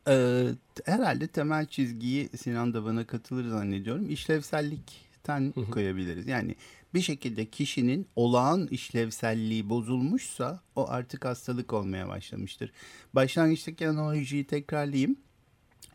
Ee, 0.09 0.43
herhalde 0.85 1.27
temel 1.27 1.67
çizgiyi 1.67 2.29
Sinan 2.29 2.75
da 2.75 2.85
bana 2.85 3.07
katılır 3.07 3.45
zannediyorum. 3.45 4.11
İşlevsellikten 4.11 5.53
koyabiliriz. 5.71 6.29
Yani 6.29 6.55
bir 6.95 7.01
şekilde 7.01 7.47
kişinin 7.47 8.07
olağan 8.17 8.69
işlevselliği 8.71 9.71
bozulmuşsa 9.71 10.61
o 10.77 10.89
artık 10.89 11.25
hastalık 11.25 11.73
olmaya 11.73 12.09
başlamıştır. 12.09 12.73
Başlangıçtaki 13.15 13.89
analojiyi 13.89 14.45
tekrarlayayım. 14.45 15.17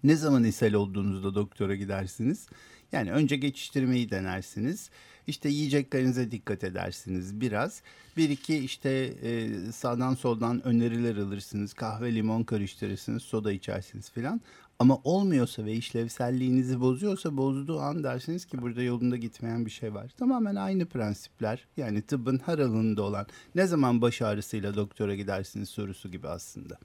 Ne 0.05 0.15
zaman 0.15 0.43
ishal 0.43 0.73
olduğunuzda 0.73 1.35
doktora 1.35 1.75
gidersiniz? 1.75 2.47
Yani 2.91 3.11
önce 3.11 3.35
geçiştirmeyi 3.35 4.09
denersiniz. 4.09 4.89
İşte 5.27 5.49
yiyeceklerinize 5.49 6.31
dikkat 6.31 6.63
edersiniz 6.63 7.41
biraz. 7.41 7.81
Bir 8.17 8.29
iki 8.29 8.57
işte 8.57 8.89
e, 9.23 9.49
sağdan 9.71 10.15
soldan 10.15 10.67
öneriler 10.67 11.17
alırsınız. 11.17 11.73
Kahve 11.73 12.15
limon 12.15 12.43
karıştırırsınız, 12.43 13.23
soda 13.23 13.51
içersiniz 13.51 14.11
filan. 14.11 14.41
Ama 14.79 14.97
olmuyorsa 15.03 15.65
ve 15.65 15.73
işlevselliğinizi 15.73 16.81
bozuyorsa 16.81 17.37
bozduğu 17.37 17.79
an 17.79 18.03
dersiniz 18.03 18.45
ki 18.45 18.61
burada 18.61 18.81
yolunda 18.81 19.17
gitmeyen 19.17 19.65
bir 19.65 19.71
şey 19.71 19.93
var. 19.93 20.11
Tamamen 20.17 20.55
aynı 20.55 20.85
prensipler. 20.85 21.67
Yani 21.77 22.01
tıbbın 22.01 22.41
her 22.45 22.59
alanında 22.59 23.01
olan 23.01 23.27
ne 23.55 23.67
zaman 23.67 24.01
baş 24.01 24.21
ağrısıyla 24.21 24.75
doktora 24.75 25.15
gidersiniz 25.15 25.69
sorusu 25.69 26.11
gibi 26.11 26.27
aslında. 26.27 26.77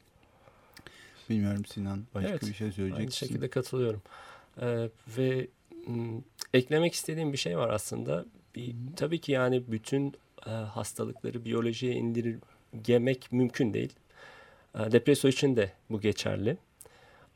Bilmiyorum 1.30 1.64
Sinan 1.64 2.04
başka 2.14 2.30
evet, 2.30 2.42
bir 2.42 2.54
şey 2.54 2.72
söyleyecek 2.72 3.00
Aynı 3.00 3.12
şekilde 3.12 3.50
katılıyorum. 3.50 4.02
Ee, 4.60 4.88
ve 5.18 5.46
m, 5.86 6.20
eklemek 6.54 6.94
istediğim 6.94 7.32
bir 7.32 7.38
şey 7.38 7.58
var 7.58 7.68
aslında. 7.68 8.24
Bir, 8.54 8.74
tabii 8.96 9.20
ki 9.20 9.32
yani 9.32 9.62
bütün 9.68 10.14
e, 10.46 10.50
hastalıkları 10.50 11.44
biyolojiye 11.44 11.92
indirgemek 11.92 13.32
mümkün 13.32 13.74
değil. 13.74 13.92
E, 14.74 14.92
depresyon 14.92 15.30
için 15.30 15.56
de 15.56 15.72
bu 15.90 16.00
geçerli. 16.00 16.56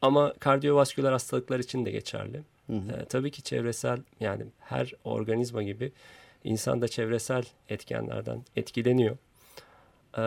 Ama 0.03 0.35
kardiyovasküler 0.41 1.13
hastalıklar 1.13 1.59
için 1.59 1.85
de 1.85 1.91
geçerli. 1.91 2.43
Hı 2.67 2.77
hı. 2.77 2.93
E, 2.93 3.05
tabii 3.05 3.31
ki 3.31 3.43
çevresel 3.43 4.01
yani 4.21 4.45
her 4.61 4.93
organizma 5.05 5.63
gibi 5.63 5.93
insan 6.45 6.83
da 6.83 6.89
çevresel 6.89 7.45
etkenlerden 7.69 8.43
etkileniyor. 8.57 9.17
E, 10.19 10.23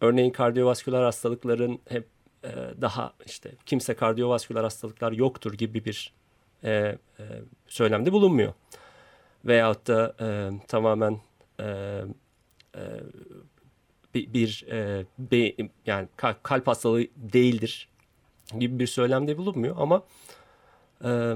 örneğin 0.00 0.30
kardiyovasküler 0.30 1.02
hastalıkların 1.02 1.78
hep 1.88 2.11
e, 2.44 2.50
daha 2.80 3.14
işte 3.26 3.52
kimse 3.66 3.94
kardiyovasküler 3.94 4.62
hastalıklar 4.62 5.12
yoktur 5.12 5.52
gibi 5.52 5.84
bir 5.84 6.12
e, 6.64 6.70
e, 6.70 6.98
söylemde 7.66 8.12
bulunmuyor. 8.12 8.52
Veyahut 9.44 9.86
da 9.86 10.16
e, 10.20 10.50
tamamen 10.68 11.20
e, 11.60 11.64
e, 12.76 12.82
bir, 14.14 14.32
bir 14.32 14.66
e, 14.70 15.04
be, 15.18 15.52
yani 15.86 16.08
kalp 16.42 16.66
hastalığı 16.66 17.04
değildir 17.16 17.88
gibi 18.58 18.78
bir 18.78 18.86
söylemde 18.86 19.38
bulunmuyor 19.38 19.76
ama 19.78 20.02
e, 21.04 21.34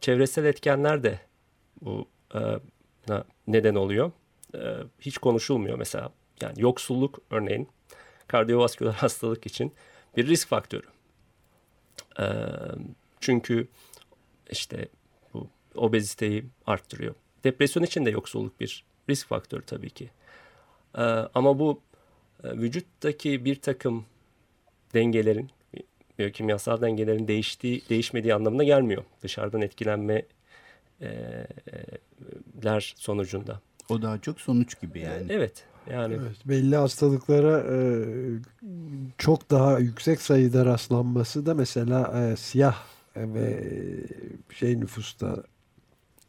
çevresel 0.00 0.44
etkenler 0.44 1.02
de 1.02 1.20
bu 1.82 2.08
e, 2.34 2.40
neden 3.46 3.74
oluyor. 3.74 4.12
E, 4.54 4.60
hiç 5.00 5.18
konuşulmuyor 5.18 5.78
mesela. 5.78 6.12
Yani 6.40 6.54
yoksulluk 6.62 7.18
örneğin 7.30 7.68
kardiyovasküler 8.28 8.92
hastalık 8.94 9.46
için 9.46 9.72
bir 10.18 10.26
risk 10.26 10.48
faktörü. 10.48 10.86
E, 12.20 12.26
çünkü 13.20 13.68
işte 14.50 14.88
bu 15.34 15.48
obeziteyi 15.74 16.44
arttırıyor. 16.66 17.14
Depresyon 17.44 17.82
için 17.82 18.06
de 18.06 18.10
yoksulluk 18.10 18.60
bir 18.60 18.84
risk 19.08 19.26
faktörü 19.26 19.62
tabii 19.62 19.90
ki. 19.90 20.10
E, 20.94 21.02
ama 21.34 21.58
bu 21.58 21.80
e, 22.44 22.48
vücuttaki 22.52 23.44
bir 23.44 23.60
takım 23.60 24.04
dengelerin, 24.94 25.50
biyokimyasal 26.18 26.80
dengelerin 26.80 27.28
değiştiği, 27.28 27.82
değişmediği 27.88 28.34
anlamına 28.34 28.64
gelmiyor. 28.64 29.04
Dışarıdan 29.22 29.62
etkilenmeler 29.62 30.24
sonucunda. 32.96 33.60
O 33.88 34.02
daha 34.02 34.20
çok 34.20 34.40
sonuç 34.40 34.80
gibi 34.80 35.00
yani. 35.00 35.26
Evet. 35.32 35.64
Yani. 35.92 36.14
Evet, 36.14 36.36
belli 36.48 36.76
hastalıklara 36.76 37.58
e, 37.58 37.78
çok 39.18 39.50
daha 39.50 39.78
yüksek 39.78 40.20
sayıda 40.20 40.66
rastlanması 40.66 41.46
da 41.46 41.54
mesela 41.54 42.28
e, 42.32 42.36
siyah 42.36 42.76
ve 43.16 43.64
şey 44.50 44.80
nüfusta 44.80 45.44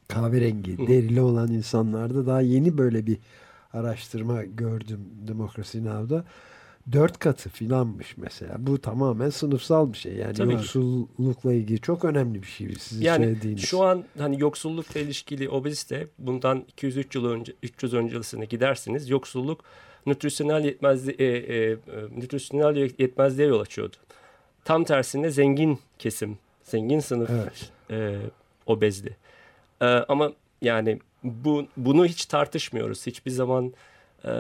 kahverengi 0.08 0.78
derili 0.88 1.22
olan 1.22 1.52
insanlarda 1.52 2.28
daha 2.28 2.42
yeni 2.42 2.78
böyle 2.78 3.06
bir 3.06 3.18
araştırma 3.74 4.44
gördüm 4.44 5.00
Demokrasi 5.28 5.86
Now'da. 5.86 6.26
Dört 6.92 7.20
katı 7.20 7.50
filanmış 7.50 8.18
mesela. 8.18 8.56
Bu 8.58 8.82
tamamen 8.82 9.30
sınıfsal 9.30 9.94
bir 9.94 9.98
şey. 9.98 10.16
Yani 10.16 10.34
Tabii 10.34 10.54
yoksullukla 10.54 11.54
ilgili 11.54 11.82
çok 11.82 12.06
önemli 12.06 12.42
bir 12.42 12.48
şey 12.48 12.76
sizin 12.80 13.06
yani 13.06 13.26
söylediğiniz. 13.26 13.64
Şu 13.64 13.84
an 13.84 14.04
hani 14.18 14.42
yoksullukla 14.42 15.00
ilişkili 15.00 15.50
obezite 15.50 16.08
bundan 16.20 16.66
200-3 16.78 17.18
yıl 17.18 17.26
önce 17.26 17.54
300 17.64 17.94
öncesine 17.94 18.46
gidersiniz. 18.46 19.10
Yoksulluk 19.10 19.64
nütrisyonel 20.06 20.66
yetmezliğe, 20.66 21.38
e, 21.38 21.72
e, 21.72 21.78
nütrisyonel 22.16 22.76
yetmezliğe 22.76 23.48
yol 23.48 23.60
açıyordu. 23.60 23.96
Tam 24.66 24.84
tersine 24.84 25.30
zengin 25.30 25.80
kesim, 26.00 26.38
zengin 26.64 27.00
sınıf 27.00 27.30
evet. 27.30 27.72
e, 27.92 28.18
obezdi. 28.66 29.18
E, 29.82 29.86
ama 29.86 30.32
yani 30.62 31.00
bu 31.24 31.68
bunu 31.78 32.06
hiç 32.06 32.26
tartışmıyoruz. 32.26 33.08
Hiçbir 33.08 33.32
zaman 33.32 33.74
e, 34.26 34.32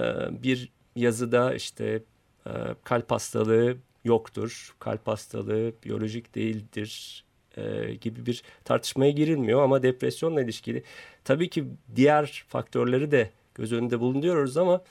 bir 0.44 0.70
yazıda 0.96 1.54
işte 1.54 2.02
e, 2.46 2.52
kalp 2.84 3.12
hastalığı 3.12 3.78
yoktur, 4.04 4.76
kalp 4.80 5.08
hastalığı 5.08 5.74
biyolojik 5.84 6.36
değildir 6.36 7.24
e, 7.58 7.94
gibi 7.94 8.26
bir 8.26 8.44
tartışmaya 8.64 9.12
girilmiyor 9.12 9.64
ama 9.64 9.84
depresyonla 9.84 10.42
ilişkili 10.42 10.84
tabii 11.24 11.50
ki 11.50 11.66
diğer 11.96 12.44
faktörleri 12.48 13.12
de 13.12 13.30
göz 13.56 13.74
önünde 13.74 14.00
bulunuyoruz 14.00 14.58
ama 14.58 14.82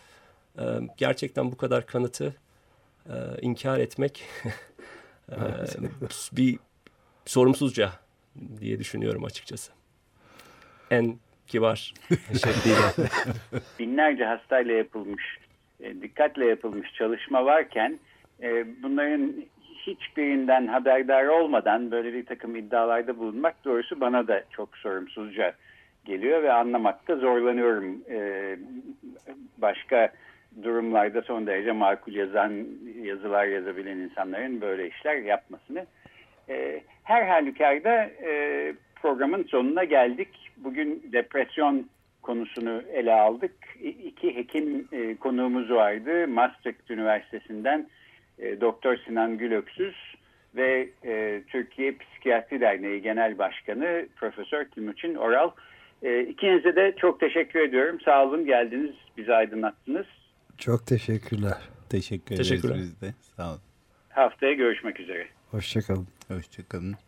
e, 0.58 0.64
gerçekten 0.96 1.52
bu 1.52 1.56
kadar 1.56 1.86
kanıtı 1.86 2.34
e, 3.06 3.14
inkar 3.42 3.78
etmek 3.78 4.24
e, 5.32 5.36
bir 6.32 6.58
sorumsuzca 7.26 7.92
diye 8.60 8.78
düşünüyorum 8.78 9.24
açıkçası. 9.24 9.72
En 10.90 11.18
kibar 11.46 11.94
şekliyle. 12.32 13.08
Binlerce 13.78 14.24
hastayla 14.24 14.74
yapılmış, 14.74 15.38
e, 15.80 16.02
dikkatle 16.02 16.46
yapılmış 16.46 16.92
çalışma 16.94 17.44
varken 17.44 17.98
e, 18.42 18.66
bunların 18.82 19.34
hiçbirinden 19.86 20.66
haberdar 20.66 21.26
olmadan 21.26 21.90
böyle 21.90 22.12
bir 22.12 22.26
takım 22.26 22.56
iddialarda 22.56 23.18
bulunmak 23.18 23.64
doğrusu 23.64 24.00
bana 24.00 24.28
da 24.28 24.44
çok 24.50 24.76
sorumsuzca 24.76 25.52
geliyor 26.04 26.42
ve 26.42 26.52
anlamakta 26.52 27.16
zorlanıyorum. 27.16 28.02
E, 28.10 28.56
başka 29.58 30.12
durumlarda 30.62 31.22
son 31.22 31.46
derece 31.46 31.72
makul 31.72 32.14
yazan 32.14 32.66
yazılar 33.02 33.46
yazabilen 33.46 33.96
insanların 33.96 34.60
böyle 34.60 34.88
işler 34.88 35.16
yapmasını. 35.16 35.86
E, 36.48 36.80
her 37.04 37.26
halükarda 37.26 38.10
programın 39.02 39.44
sonuna 39.44 39.84
geldik. 39.84 40.28
Bugün 40.56 41.02
depresyon 41.12 41.88
konusunu 42.28 42.82
ele 42.92 43.12
aldık. 43.12 43.54
İki 44.04 44.36
hekim 44.36 44.88
e, 44.92 45.16
konuğumuz 45.16 45.70
vardı. 45.70 46.28
Maastricht 46.28 46.90
Üniversitesi'nden 46.90 47.88
e, 48.38 48.60
Doktor 48.60 48.96
Sinan 48.96 49.38
Gülöksüz 49.38 49.94
ve 50.56 50.88
e, 51.04 51.42
Türkiye 51.48 51.96
Psikiyatri 51.96 52.60
Derneği 52.60 53.02
Genel 53.02 53.38
Başkanı 53.38 54.06
Profesör 54.16 54.64
Timuçin 54.64 55.14
Oral. 55.14 55.50
E, 56.02 56.20
ikinize 56.20 56.76
de 56.76 56.94
çok 56.96 57.20
teşekkür 57.20 57.60
ediyorum. 57.60 57.98
Sağ 58.04 58.24
olun 58.24 58.46
geldiniz, 58.46 58.94
bizi 59.16 59.34
aydınlattınız. 59.34 60.06
Çok 60.58 60.86
teşekkürler. 60.86 61.58
Teşekkür 61.90 62.34
ederiz 62.34 62.48
Teşekkürler. 62.48 62.76
biz 62.78 63.00
de. 63.00 63.14
Sağ 63.36 63.50
olun. 63.50 63.60
Haftaya 64.08 64.52
görüşmek 64.52 65.00
üzere. 65.00 65.26
Hoşçakalın. 65.50 66.08
Hoşçakalın. 66.28 67.07